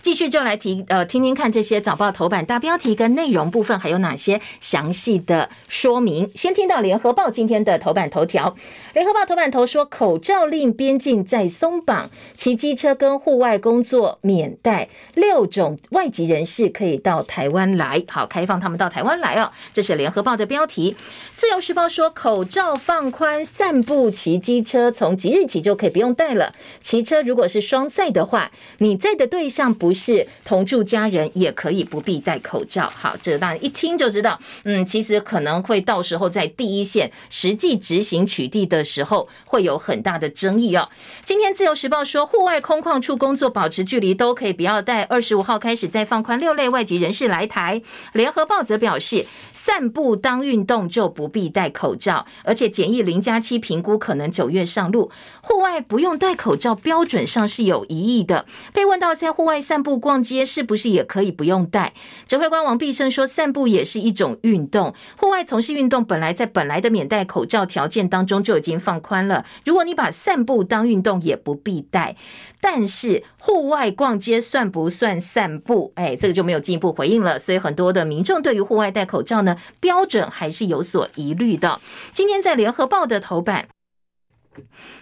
[0.00, 6.30] 继续就来提呃听听看这些早报头版大标题跟内容部分还有哪些详细的说明。
[6.36, 8.54] 先听到联合报今天的头版头条，
[8.94, 19.50] 联合报头版头说口罩令边境再松绑，骑机车跟户外工作免戴，六种外籍人士可以到台湾来，好开放他们到台湾来哦。
[19.74, 20.96] 这是联合报的标题。
[21.34, 26.54] 自由时报说口罩放宽，散步骑机车从即日起就可以不用戴了。
[26.80, 29.88] 骑车如果是双载的话，你在的对象不。
[29.98, 32.92] 是同住家人也可以不必戴口罩。
[32.94, 40.88] 好，这个当然一听就知道，嗯，其实可能会到时候在第一线实际执行取缔的时候会有很大的争议哦。
[41.24, 45.02] 今天自由时报说，户外空旷处工作保持距离都可以不要戴。
[45.04, 47.82] 二十五号开始再放宽六类外籍人士来台。
[48.12, 55.10] 联合报则表示，散步当运动就不必戴口罩，而且检疫零加七评估可能九月上路。
[55.40, 58.44] 户外不用戴口罩标准上是有疑义的。
[58.72, 59.77] 被问到在户外散。
[59.78, 61.92] 散步逛街是不是也可以不用戴？
[62.26, 69.46] 指挥官王必胜说，散步也是一种运动，户外从事运动本来在本来的免戴口罩条件当中就已经放宽了。
[69.64, 72.16] 如果你把散步当运动，也不必戴。
[72.60, 75.92] 但是户外逛街算不算散步？
[75.94, 77.38] 哎，这个就没有进一步回应了。
[77.38, 81.80] 所以很多的民众对于户外戴口罩呢，标准还是有所疑虑的。
[82.12, 83.68] 今天在联合报的头版。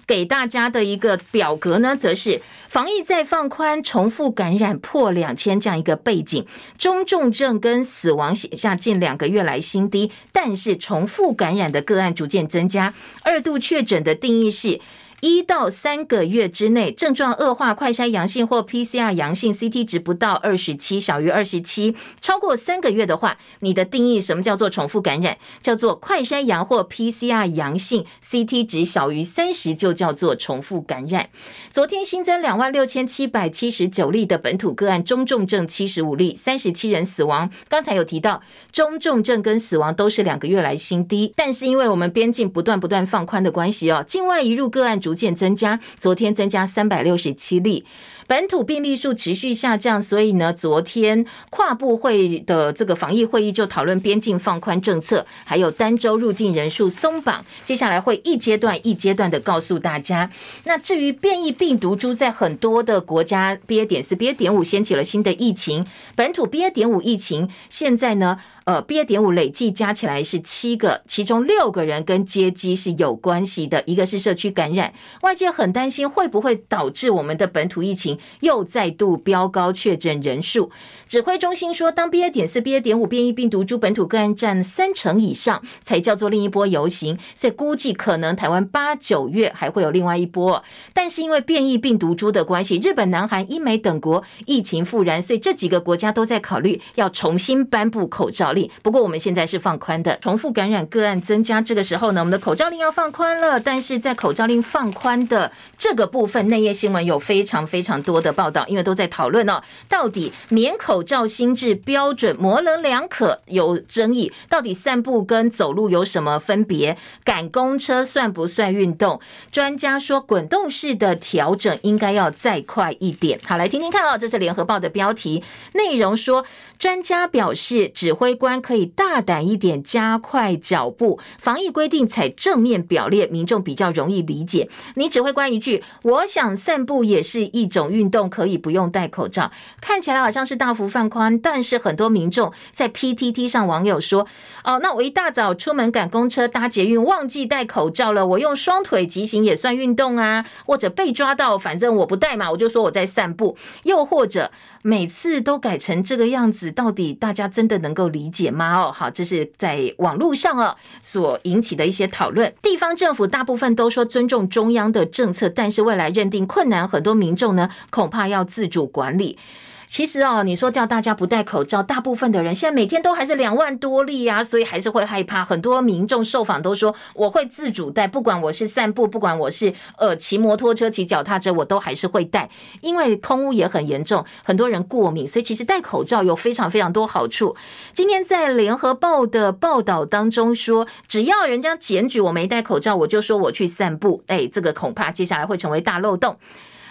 [0.06, 6.46] 给大家的一个表格呢，则是防疫再放宽，重复感染破两千这样一个背景，
[6.78, 14.80] 中重症跟死亡写下近两个月来新低，但是重复感染的个案逐渐增加，二度确诊的定义是。
[15.22, 25.38] 一到三个月之内，症状恶化，快筛阳性或 PCR 阳性，CT 值不到二十七，小于二十七，超过三个月的话，你的定义什么叫做重复感染？
[25.62, 31.30] 叫做快筛阳或 PCR 阳性，CT 值小于三十就叫做重复感染。
[31.72, 37.50] 昨天新增两万六千七百七十九例的本土个案，中重症七十五例，三十七人死亡。
[37.70, 45.00] 刚才有提到，中重症跟死亡都是两个月来新低，但是因为我们边境不断不断放宽的关系哦，境外移入个案。
[45.06, 47.84] 逐渐增加，昨天增加三百六十七例，
[48.26, 60.28] 本土病例数持续下降，所以呢，昨天跨部会的这个防疫会议就讨论边境放宽政策，还有单周入境人数松绑，接下来会一阶段一阶段的告诉大家。
[60.64, 63.86] 那至于变异病毒株，在很多的国家，BA.
[63.86, 64.34] 点四、BA.
[64.34, 66.68] 点五掀起了新的疫情，本土 BA.
[66.72, 69.04] 点五疫情现在呢，呃，BA.
[69.04, 74.92] 点五累计加起来是七个，其中六个人跟接机是有关系的，一个是社区感染。
[75.22, 80.72] 外界很担心会不会导致我们的本土疫情又再度飙高确诊人数。
[81.06, 82.28] 指挥中心说，当 BA.
[82.28, 82.80] 点四、BA.
[82.80, 87.16] 点五变异病毒株本土个案占三成以上，才叫做另一波游行。
[87.36, 90.64] 所以估计可能台湾八九月还会有另外一波。
[90.92, 98.68] 但是因为变异病毒株的关系，日本、南韩、英美等国疫情复燃，所以这几个国家都在考虑要重新颁布口罩令。
[98.82, 103.60] 不过我们现在是放宽的，重复感染个案增加，这个时候呢，我们的口罩令要放宽了。
[103.60, 114.32] 但是在口罩令放宽的这个部分，内页新闻有非常非常多的报道，因为都在讨论哦，到底免口罩新制标准模棱两可，有争议。
[114.48, 116.96] 到底散步跟走路有什么分别？
[117.22, 119.20] 赶公车算不算运动？
[119.52, 123.38] 专家说滚动式的调整应该要再快一点。
[123.44, 126.44] 好，来听听看哦，这是联合报的标题，内容说。
[126.78, 131.18] 专家表示，指挥官可以大胆一点，加快脚步。
[131.38, 134.68] 防疫规定采正面表列，民众比较容易理解。
[134.94, 139.50] 你指挥官一句“我想散步也是一种运动，可以不用戴口罩”，
[139.82, 144.28] 看起来好像是大幅放宽，但是很多民众在 PTT 上网友说
[144.62, 150.46] ：“哦，那我一大早出门赶公车、搭捷运，忘记戴口罩了，我用双腿疾行也算运动啊？
[150.64, 153.56] 或者被抓到，反正我不戴嘛，我就说我在散步。
[153.82, 158.78] 又或者每次都改成这个样子。”到底大家真的能够理解解吗？
[158.78, 162.52] 哦，好，这是在网络上哦所引起的一些讨论。
[162.60, 169.38] 地方政府大部分都说尊重中央的政策，但是未来认定困难，很多民众呢恐怕要自主管理。
[169.86, 175.44] 其实哦，你说叫大家不戴口罩，大部分的人现在每天都还是两万多例啊，所以还是会害怕。
[175.44, 182.50] 很多民众受访都说，我会自主戴，不管我是散步，不管我是呃骑摩托车、骑脚踏车，我都还是会戴。
[182.80, 187.56] 因为空污也很严重，很多人过敏，所以其实戴口罩有非常非常多好处。
[187.94, 196.36] 今天在联合报的报道当中说，只要人家检举我没戴口罩，我就说我去散步，哎，这个恐怕接下来会成为大漏洞。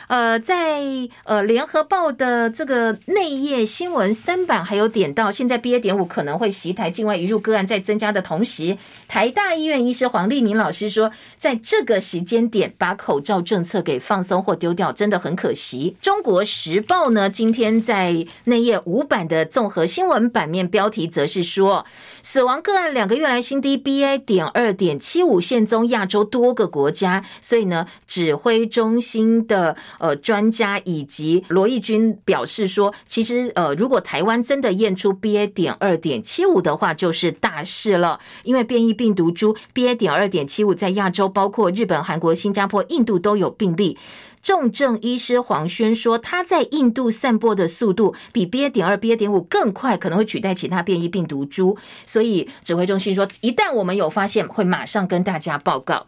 [0.07, 0.83] 呃，在
[1.23, 5.79] 呃联合报的这个内页新闻三版还有点到，现在 BA.
[5.79, 8.77] 点五可能会袭台，境外移入个案在增加的同时，
[9.07, 15.95] 台大医院医师黄立明老师说，在这个时间点把口罩政策给放松或丢掉，真的很可惜。
[16.01, 21.85] 中国时报呢，今天在内页五版的综合新闻版面标题则是说，
[22.23, 24.17] 死亡个案两个月来新低，BA.
[24.19, 29.75] 点二点七五现踪亚洲多个国家，所以呢，指挥中心的。
[29.99, 35.47] 呃，专家以及罗毅军表示说，其实呃，如果台湾真的验出 BA.
[35.47, 38.19] 点二点七五的话，就是大事了。
[38.43, 39.95] 因为变异病毒株 BA.
[39.95, 43.97] 点二点七五在亚洲，包括日本、韩国、新加坡、印度都有病例。
[44.43, 48.69] 重症医师黄轩说，他在印度散播的速度比 BA.
[48.69, 49.15] 点二、BA.
[49.15, 51.75] 点五更快，可能会取代其他变异病毒株。
[52.05, 56.05] 所以指挥中心说，一旦我们有发现，会马上跟大家报告。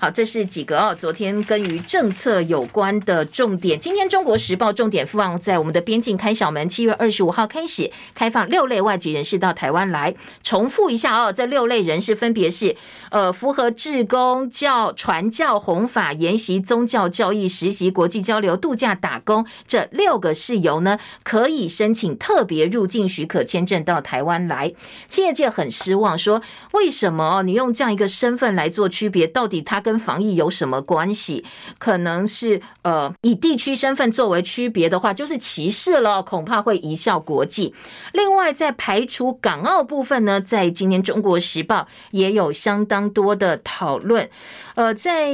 [0.00, 3.80] 好，这是几个哦，昨天跟于政策有关的重点。
[3.80, 10.14] 今天《中国时报》重点放在我们的边境开小门，七月二十五号开始开放六类外籍人士到台湾来。
[10.44, 12.76] 重复一下哦，这六类人士分别是：
[13.10, 24.72] 呃，符合志工、教、传教、弘法、研习宗教教义、实习、国际交流、度假、打工这六个事由呢，可以申请特别入境许可签证到台湾来。
[25.08, 26.40] 企业界很失望，说
[26.70, 29.26] 为什么你用这样一个身份来做区别？
[29.26, 29.82] 到底他？
[29.88, 31.42] 跟防疫有什么关系？
[31.78, 37.74] 可能是呃，以地区身份作为区别的话，就是歧视了，恐怕会贻笑国际。
[38.12, 41.80] 另外，在排除港澳部分呢，在今年《中国时报》
[42.10, 44.28] 也有相当多的讨论。
[44.74, 45.32] 呃，在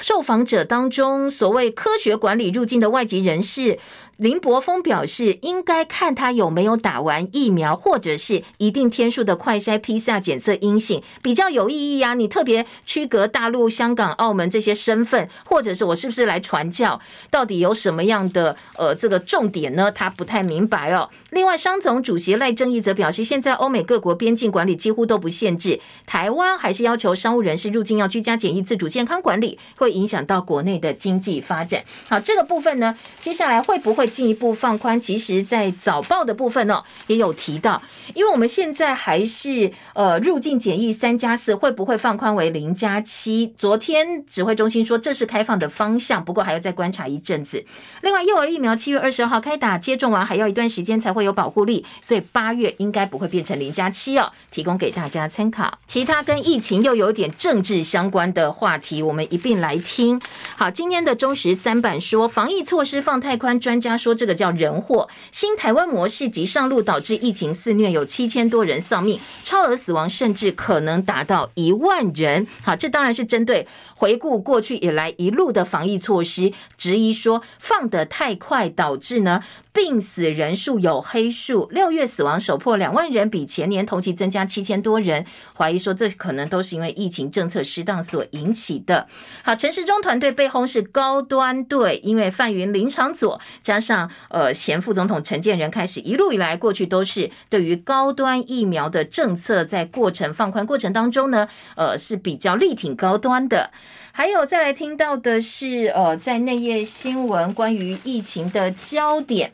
[0.00, 3.80] 受访者当中，所谓科学管理入境的外籍人士。
[4.16, 12.14] 林柏峰表示，应该看他有没有打完疫苗，或者是一定天数的快筛 PCR 检测阴性，比较有意义啊。
[12.14, 16.98] 你特别区隔大陆、香港、澳门这些身份，或者是我是不是来传教，
[17.30, 19.92] 到底有什么样的呃这个重点呢？
[19.92, 21.10] 他不太明白哦。
[21.28, 31.84] 另外，商总主席赖正义则表示，现在欧美各国边境管理几乎都不限制，台湾还是要求商务人士入境要居家检疫、自主健康管理，会影响到国内的经济发展。
[32.08, 34.05] 好，这个部分呢，接下来会不会？
[34.06, 37.82] 进一步放宽，其实，在早报的部分呢，也有提到，
[38.14, 43.52] 因为我们现在还是呃入境检疫三加四，会不会放宽为零加七？
[43.58, 47.64] 昨天指挥中心说这是开放的方向，不过还要再观察一阵子。
[48.02, 55.78] 另外，幼儿疫苗七月二十二号开打，接种完还要一段时间才会有保护力，所以八月应该不会变成零加七哦，提供给大家参考。
[55.86, 60.20] 其他跟疫情又有点政治相关的话题，我们一并来听。
[60.56, 63.95] 好，今天的中时三版说，防疫措施放太宽，专家。
[63.96, 65.08] 说这个叫人祸。
[65.30, 72.46] 新台湾模式及上路，导致疫情肆虐，有七千多人丧命，超额死亡甚至可能达到一万人。
[72.62, 79.42] 好，这当然是针对回顾过去以来一路的防疫措施，质疑说放得太快，导致呢
[79.76, 81.68] 病死人数有黑数。
[81.70, 89.06] 六月死亡首破两万人，比前年同期增加七千多人，怀疑说这可能都是因为疫情政策失当所引起的。
[89.42, 101.46] 好，陈时中团队被轰是高端队，因为范云、林昶佐加上呃前副总统陈建仁开始，一路以来过去都是对于高端疫苗的政策，在过程放宽过程当中呢，
[101.76, 103.70] 呃是比较力挺高端的。
[104.16, 109.52] 还有再来听到的是，呃，在内页新闻关于疫情的焦点。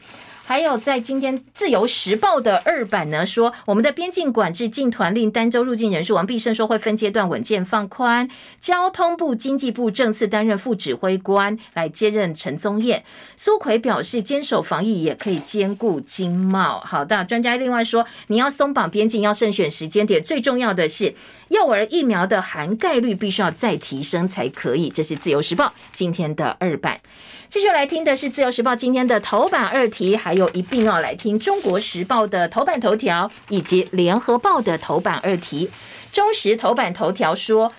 [0.53, 8.29] 还有在今天《自由时报》的二版呢，说我们的边境管制禁团令单周入境人数，王必胜说会分阶段稳健放宽。
[8.61, 13.03] 交通部、经济部正式担任副指挥官来接任陈宗彦。
[13.39, 16.79] 苏奎表示，坚守防疫也可以兼顾经贸。
[16.81, 21.15] 好的，专家另外说，你要松绑边境，要慎选时间点，最重要的是
[21.49, 24.91] 幼儿疫苗的含盖率必须要再提升才可以。
[24.91, 27.01] 这是《自由时报》今天的二版。
[27.49, 35.71] 继续来听的是《自由时报》今天的头版二题，还有一并要来听《中国时报》的头版头条以及《联合报》的头版二题。
[36.13, 37.73] 中时头版头条说。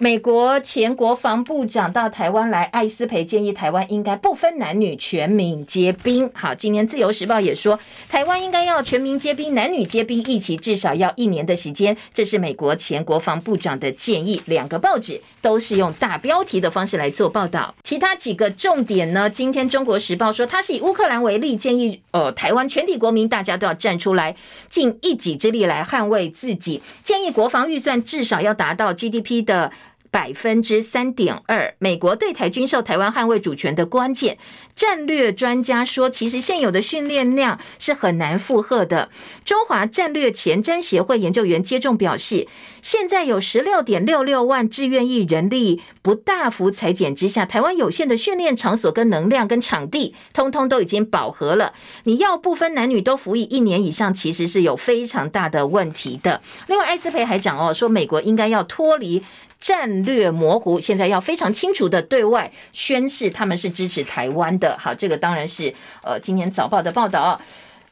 [0.00, 6.30] 美国前国防部长到台湾来，艾斯培建议台湾应该不分男女全民皆兵。
[6.32, 7.76] 好，今年自由时报也说，
[8.08, 11.96] 台湾应该要全民皆兵，男女皆兵，一起至少要一年的时间。
[12.14, 14.40] 这是美国前国防部长的建议。
[14.46, 17.74] 两个报纸都是用大标题的方式来做报道。
[17.82, 19.28] 其他几个重点呢？
[19.28, 24.36] 今天中国时报说，他是以乌克兰为例，建议呃台湾全体国民大家都要站出来，
[24.68, 26.80] 尽一己之力来捍卫自己。
[27.02, 29.72] 建议国防预算至少要达到 GDP 的。
[30.10, 34.38] 百分之三点二，美国对台军售，台湾捍卫主权的关键。
[34.74, 39.10] 战略专家说，其实现有的训练量是很难负荷的。
[39.44, 42.46] 中华战略前瞻协会研究员接种表示，
[42.80, 51.74] 现在有十六点六六万志愿役人力不大幅裁减之下，台湾有限的训练场所跟能量跟场地，通通都已经饱和了。
[52.04, 56.40] 你要不分男女都服役一年以上，其实是有非常大的问题的。
[56.68, 59.22] 另外，艾斯培还讲哦，说美国应该要脱离。
[59.60, 64.78] 战略模糊，现在要非常清楚的对外宣示他们是支持台湾的。
[64.78, 67.40] 好，这个当然是呃今天早报的报道。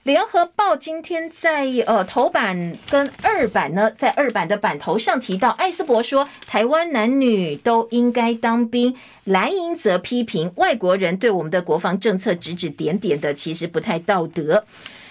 [0.05, 8.95] 联合报今天在呃头版跟二版呢，在二版的版头上提到，艾斯伯说台湾男女都应该当兵，
[9.25, 14.65] 蓝营则批评外国人对我们的国防政策指指点点的，其实不太道德。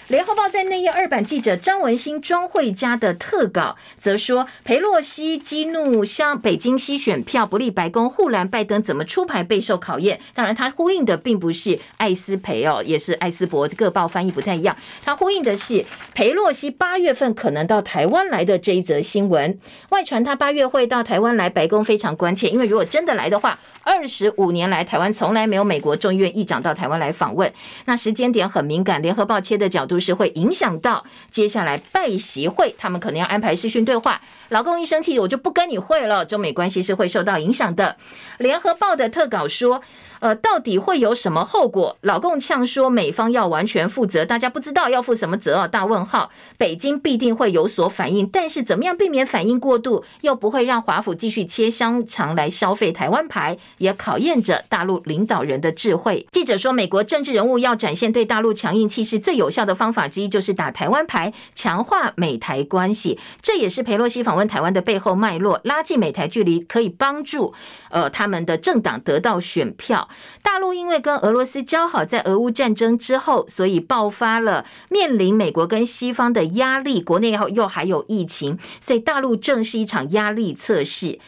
[0.07, 10.19] 联合报在内页二版记者张文新、庄慧佳的特稿则说，裴洛西激怒向北京吸选票，不利白宫护栏拜登，怎么出牌备受考验。
[10.35, 13.67] 当然，他呼应的并不是艾斯培哦，也是艾斯伯。
[13.69, 15.83] 各报翻译不太一样，他呼应的是
[16.13, 19.59] 裴洛西八月份可能到台湾来的这一则新闻。
[19.89, 27.51] 外传他八月会到台湾来，白宫非常关切，因为如果真的来的话，二十五年来台湾从来没有美国众议院议长到台湾来访问，
[27.85, 29.01] 那时间点很敏感。
[29.01, 29.94] 联合报切的角度。
[29.95, 34.21] 就是会影响到接下来拜习会，他们可能要安排视讯对话。
[34.49, 37.95] 老共一生气，我就不跟你会了，中美关系是会受到影响的。
[38.39, 39.81] 联合报的特稿说。
[40.19, 41.97] 呃，到底会有什么后果？
[42.01, 45.67] 老共呛说美方要完全负责，大家不知道要负什么责啊？
[45.67, 46.29] 大问号。
[46.57, 56.25] 北京必定会有所反应，但是怎么样避免反应过度，又不会让华府继续切香肠来消费台湾牌，也考验着大陆领导人的智慧。
[56.31, 63.19] 记者说，美国政治人物要展现对大陆强硬气势，最有效的方法之一就是打台湾牌，强化美台关系。
[63.41, 67.53] 这也是裴洛西访问台湾的背后脉络，拉近美台距离，可以帮助
[67.89, 70.04] 呃他们的政党得到选票。
[70.41, 81.19] 大陆因为跟俄罗斯交好，在俄乌战争之后，所以爆发了面临美国跟西方的压力，国内又又还有疫情，所以大陆正是一场压力测试。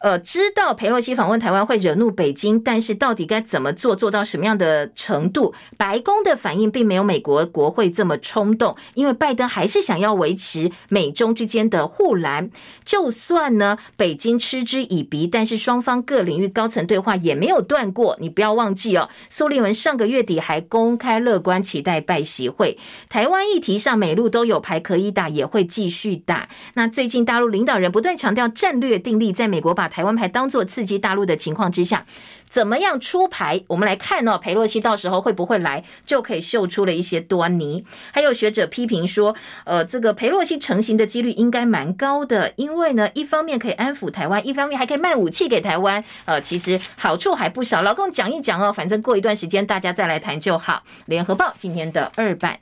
[0.00, 5.54] 呃，知道佩洛西访问台湾会惹怒北京，但是到底该怎么做，做到什么样的程度？
[5.76, 12.50] 白宫的反应并没有美国国会这么冲动，因为拜登还是想要维持美中之间的护栏。
[12.84, 18.16] 就算呢，北京嗤之以鼻，但是双方各领域高层对话也没有断过。
[18.20, 22.78] 你不要忘记哦，苏立文上个月底还公开乐观期待拜习会。
[23.08, 26.48] 台湾议题上，美陆都有牌可以打，也会继续打。
[26.74, 32.06] 那最近大陆领导人不断强调战略定力，在美国把台湾牌当做刺激大陆的情况之下，
[32.48, 33.62] 怎么样出牌？
[33.66, 37.84] 我们来看哦，裴洛西到时候会不会来，就可以嗅出了一些端倪。
[38.12, 39.34] 还有学者批评说，
[39.64, 47.82] 呃，这个裴洛西成型的几率应该蛮高的，因为呢，一方面可以安抚台湾，一方面还可以卖武器给台湾，呃，其实好处还不少。
[47.82, 50.82] 老共讲一讲哦，反正过一段时间大家再来谈就好。
[51.06, 52.58] 联合报今天的二版。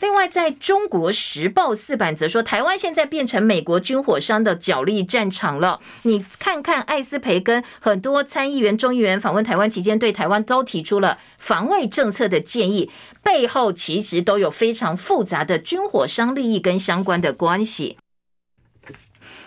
[0.00, 5.78] 另外，在中国时报四版则说，台湾现在变成美国军火商的角力战场了。
[6.02, 12.90] 你看看艾斯培根很多参议员、众议员访问台湾期间，对台湾都提出了防卫政策的建议，
[13.22, 17.98] 背后其实都有非常复杂的军火商利益跟相关的关系。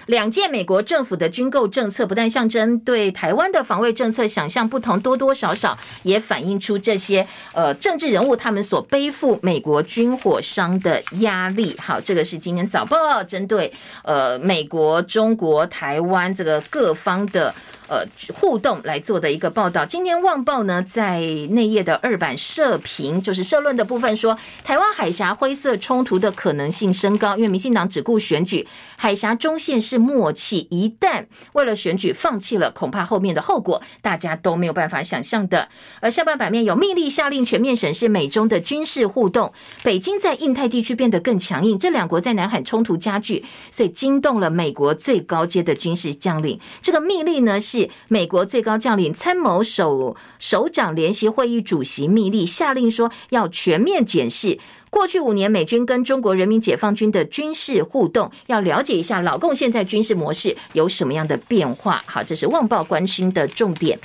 [0.07, 11.75] 两届美国政府的军购政策不但象征对台湾的防卫政策想象不同，多多少少也反映出这些呃政治人物他们所背负美国军火商的压力。
[11.79, 13.71] 好，这个是今天早报针对
[14.03, 17.53] 呃美国、中国、台湾这个各方的。
[17.89, 18.01] 呃，
[18.33, 19.85] 互动来做的一个报道。
[19.85, 35.69] 今天《旺报》呢，在内页的二版社评，就是社论的部分说，台湾海峡灰色冲突的可能性升高，因为民进党只顾选举，海峡中线是默契，一旦为了选举放弃了，恐怕后面的后果大家都没有办法想象的。
[35.99, 46.59] 而下半版面有密令下令全面审视美中的军事互动，北京在印太地区变得更强硬，这两国在南海冲突加剧，所以惊动了美国最高阶的军事将领。
[46.81, 54.57] 这个密令呢，是美国最高将领参谋首首长联席会议主席密令下令说，要全面检视
[54.93, 62.03] 过去五年美军跟中国人民解放军的军事互动，要了解一下老共现在军事模式有什么样的变化。
[62.05, 63.97] 好，这是《旺报》关心的重点。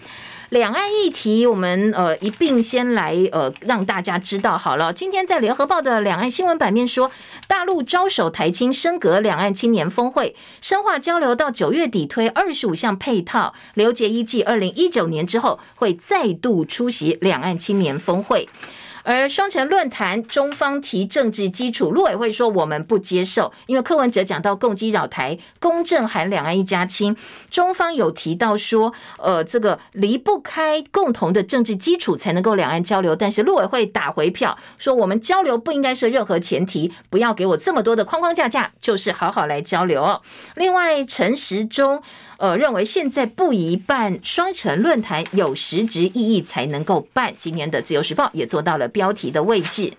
[0.49, 4.91] 两岸议题，我们呃一并先来呃让大家知道好了。
[4.91, 7.11] 今天在联合报的两岸新闻版面说，
[7.47, 13.53] 大陆招手台青升格两岸青年峰会，深化交流到九月底推二十五项配套。
[13.75, 18.49] 刘杰一继二零一九年之后，会再度出席两岸青年峰会。
[19.11, 27.17] 而双城论坛，中方提政治基础，陆委会说我们不接受，因为柯文哲讲到共机扰台，公正含两岸一家亲，
[27.51, 40.21] 中方有提到说，呃，这个离不开共同的政治基础才能够两岸交流，但是陆委会打回票，说我们交流不应该设任何前提，不要给我这么多的框框架架，就是好好来交流。
[40.55, 42.03] 另外，陈时中。
[42.39, 47.35] 呃，认为现在不宜办双城论坛，有实质意义才能够办。
[47.37, 49.93] 今年的《自由时报》也做到了标题的位置。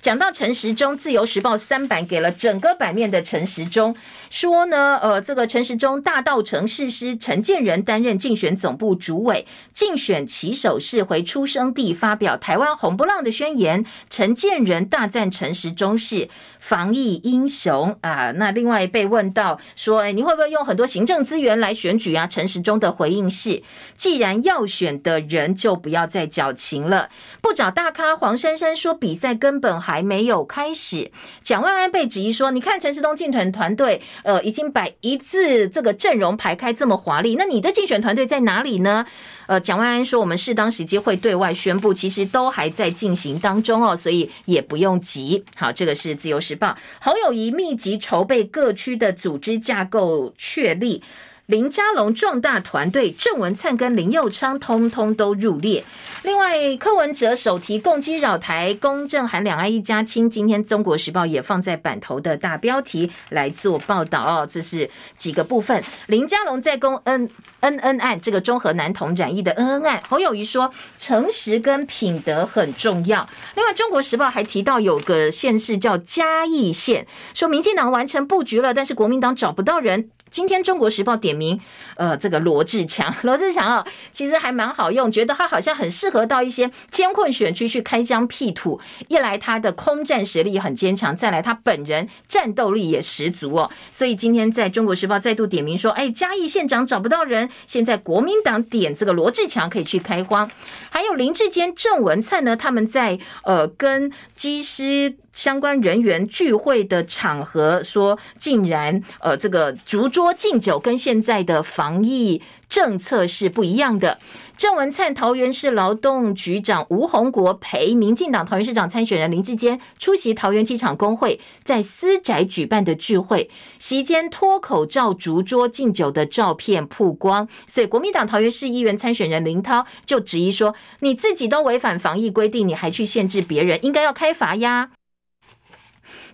[0.00, 3.96] 讲到陈时中，《自由时报》三版给了整个版面的陈时中，
[4.30, 9.44] 说呢，呃，这个陈时中大道城市师陈建仁担任竞选总部主委，
[9.74, 13.84] 竞选旗手是回出生地发表台湾红不浪的宣言。
[14.08, 16.28] 陈建仁大赞陈时中是
[16.60, 18.30] 防疫英雄啊。
[18.30, 22.24] 那另外被问到说，哎，你会不会用很多行政资源来选举啊？
[22.28, 23.64] 陈时中的回应是：
[23.96, 27.08] 既然要选的人，就不要再矫情了。
[27.40, 29.87] 不找大咖，黄珊珊说比赛根本。
[29.88, 31.10] 还没有开始，
[31.42, 39.06] 蒋万安被质疑说：“你看陈时东竞选团队，呃，已经把一字这个阵容排开这么华丽，那你的竞选团队在哪里呢？”
[39.48, 51.02] 呃，蒋万安说：“我们适当时机会对外宣布，其实都还在进行当中哦，所以也不用急。”好，这个是自由时报侯友谊密集筹备各区的组织架构确立。
[51.48, 55.82] 林佳龙壮大团队，郑文灿跟林右昌通通都入列。
[56.22, 60.28] 另外，柯文哲首提共机扰台，公正函两岸一家亲。
[60.28, 64.46] 今天《中国时报》也放在版头的大标题来做报道哦。
[64.46, 65.82] 这是几个部分。
[66.08, 67.30] 林佳龙在攻恩
[67.60, 70.02] 恩恩案，这个中和男童染疫的恩恩案。
[70.06, 73.26] 侯友宜说，诚实跟品德很重要。
[73.54, 80.10] 另外，《中国时报》还提到有个县市叫嘉义县，说民进党完成布局了，但是国民党找不到人。
[80.30, 81.60] 今天《中国时报》点名，
[81.96, 88.80] 呃，这个罗志强， 罗志强啊，其实还蛮好用，觉得他好像很适合到一些艰困选区去开疆辟土。
[89.08, 93.70] 一来他的空战实力很坚强，再来他本人战斗力也十足哦。
[93.92, 100.50] 所以今天在《中国时报》再度点名说，哎，嘉义县长找不到人，现在国民党点这个罗志强可以去开荒。
[100.90, 105.16] 还有林志坚、郑文灿呢，他们在呃跟机师。
[105.38, 114.18] 相关人员聚会的场合，说竟然呃这个竹桌敬酒跟现在的防疫政策是不一样的。
[114.56, 134.90] 郑文灿桃园市劳动局长吴宏国陪民进党桃园市长参选人林智坚出席桃园机场工会在私宅举办的聚会，席间脱口罩竹桌敬酒的照片曝光，所以国民党桃园市议员参选人林涛就质疑说：你自己都违反防疫规定，你还去限制别人，应该要开罚呀。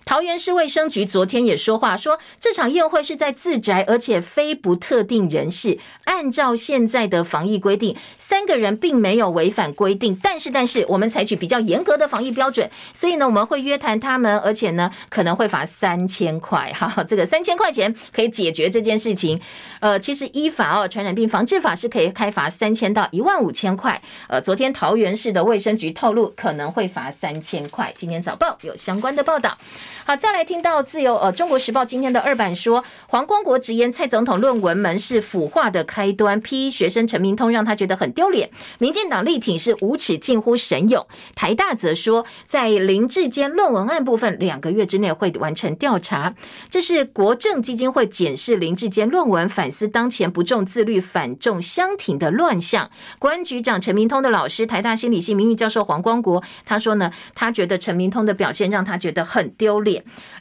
[0.05, 5.79] 桃园市卫生局昨天也说话，说这场宴会是在自宅，而且非不特定人士。
[6.03, 10.15] 按照现在的防疫规定，三个人并没有违反规定。
[10.21, 16.71] 但是，但是我们采取比较严格的防疫标准，所以呢，我们会约谈他们，而且呢，可能会罚三千块。
[16.71, 19.41] 哈，这个三千块钱可以解决这件事情。
[19.79, 23.99] 呃，其实依法哦，传染病防治法是可以开罚三千到一万五千块。
[24.29, 27.91] 呃，昨天桃园市的卫生局透露，可能会罚三千块。
[27.97, 29.57] 今天早报有相关的报道。
[30.03, 38.49] 好，再来听到自由呃《中国时报》今天的二版说，黄光国直言蔡总统论文门是腐化的开端，批学生陈明通让他觉得很丢脸。
[38.77, 41.05] 民进党力挺是无耻近乎神勇。
[41.33, 46.35] 台大则说，在林志坚论文案部分，两个月之内会完成调查。
[46.69, 52.89] 这是国政基金会检视林志坚论文，反思当前不重自律、反重相挺的乱象。
[53.17, 59.79] 国安局长陈明通的老师，台大心理系名誉教授黄光国，他说呢，他觉得陈明通的表现让他觉得很丢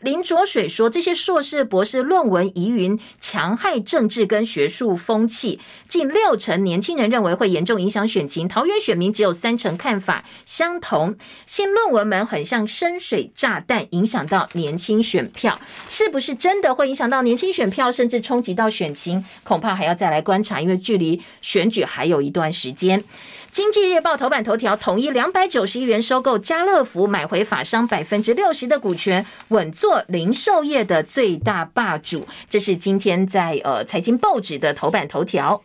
[0.00, 5.60] 林卓水说：“这些硕士、博士论文疑云，戕害政治跟学术风气。
[5.88, 8.48] 近六成年轻人认为会严重影响选情。
[8.48, 11.16] 桃园选民只有三成看法相同。
[11.46, 19.24] 新论文门很像深水炸弹，影响到年轻选票，是不是真的会影响到年轻选票，甚至冲击到选情？
[19.42, 23.04] 恐怕还要再来观察，因为距离选举还有一段时间。”
[23.50, 32.26] 经济日报头版头条：统一两百九十亿元收购家乐福，买回法商百分之六十的股权，稳坐零售业的最大霸主。
[32.48, 35.62] 这是今天在呃财经报纸的头版头条。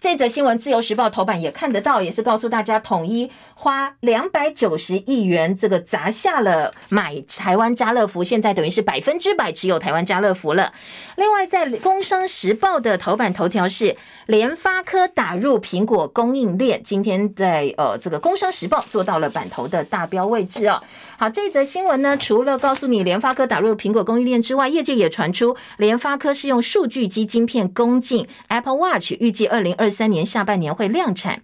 [0.00, 10.74] 这则新闻，自由时报头版也看得到，也是告诉大家，统一花两百九十亿元，这个砸下了买台湾家乐福，现在等于是百分之百持有台湾家乐福了。
[11.16, 20.82] 另外，在工商时报的头版头条是联发科打入苹果供应链，今天在呃这个工商时报做到了版头的大标位置哦。
[21.16, 31.42] 好，这则新闻呢，除了告诉你联发科打入苹果供应链之外，业界也传出联发科是用数据机晶片供进 Apple Watch，预计二零二三年下半年会量产。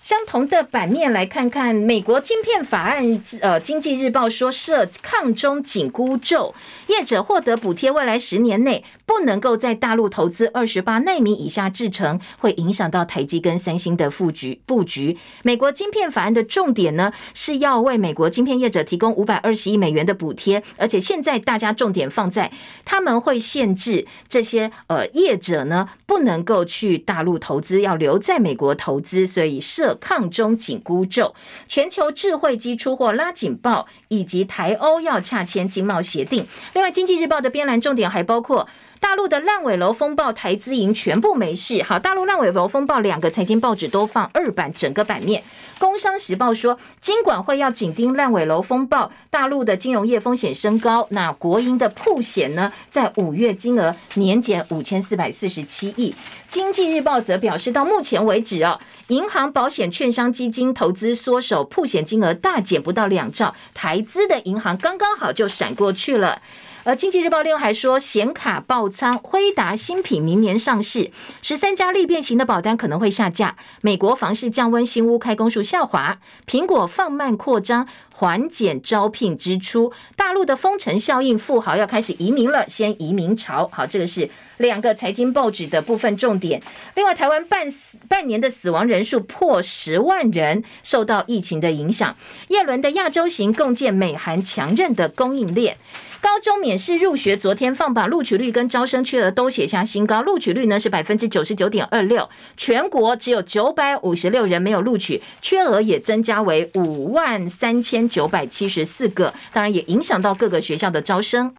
[0.00, 6.54] 相同的版面来看看美国晶片法案，呃，经济日报说设抗中紧箍咒，
[6.86, 15.18] 业者获得补贴，未来十年内不能够在大陆投资二十八奈米以下制程，会影响到台积跟三星的布局布局。
[15.42, 22.50] 美国晶片法案的重点呢，是要为美国晶片业者提供五百二十亿美元的补贴，而且现在大家重点放在
[22.84, 29.97] 他们会限制这些呃业者呢，不能够去大陆投资，要留在美国投资，所以设。
[30.00, 31.34] 抗中紧箍咒，
[31.68, 36.46] 全球智慧机出货拉警报，以及台欧要洽签经贸协定。
[36.74, 38.68] 另外，《经济日报》的编栏重点还包括。
[39.00, 41.82] 大陆的烂尾楼风暴，台资银全部没事。
[41.82, 45.42] 好，大陆烂尾楼风暴，两个财经报纸都放二版，整个版面。
[45.78, 51.06] 工商时报说，金管会要紧盯烂尾楼风暴，大陆的金融业风险升高。
[51.10, 56.14] 那国营的曝险呢，在五月金额年减五千四百四十七亿。
[56.48, 66.42] 经济日报则表示，到目前为止啊，银行、保险、券商、基金投资缩手，曝险金额大减不到两兆，台资的银行刚刚好就闪过去了。
[66.88, 71.10] 而经济日报另外还说，显卡爆仓，辉达新品明年上市，
[71.42, 73.56] 十三家利变型的保单可能会下架。
[73.82, 76.18] 美国房市降温，新屋开工数下滑。
[76.46, 79.92] 苹果放慢扩张，缓减招聘支出。
[80.16, 83.68] 大陆的封城效应，富豪要开始移民了，先移民潮。
[83.70, 86.62] 好，这个是两个财经报纸的部分重点。
[86.94, 87.70] 另外，台湾半
[88.08, 92.16] 半年的死亡人数破十万人，受到疫情的影响。
[92.48, 95.76] 叶伦的亚洲行共建美韩强韧的供应链。
[96.20, 100.20] 高中免试入学，昨天放榜，录取率跟招生缺额都写下新高。
[100.22, 111.54] 录取率呢是百分之九十九点二六，全国只有九百五十六人没有录取，缺额也增加为五万三千九百七十四个，当然也影响到各个学校的招生。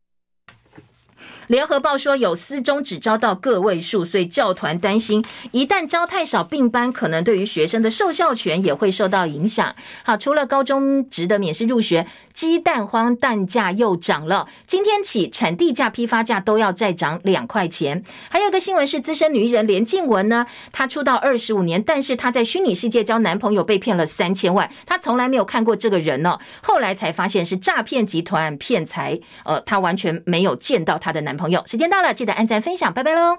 [1.50, 9.76] 联合报说，有私中只招到个位数，所以教团担心，一旦招太少并班，可能对于学生的受教权也会受到影响。
[10.04, 18.04] 好，除了高中职的免试入学，鸡蛋荒蛋价又涨了，今天起产地价、批发价都要再涨两块钱。
[18.30, 31.39] 还有一个新闻是，资深女艺人连静文呢，她出道二十五年，但是她在虚拟世界交男朋友被骗了三千万，她从来没有看过这个人呢，后来才发现是诈骗集团骗财，呃，她完全没有见到她的男。
[31.40, 33.38] 朋友，时间到了，记得按赞分享，拜拜喽。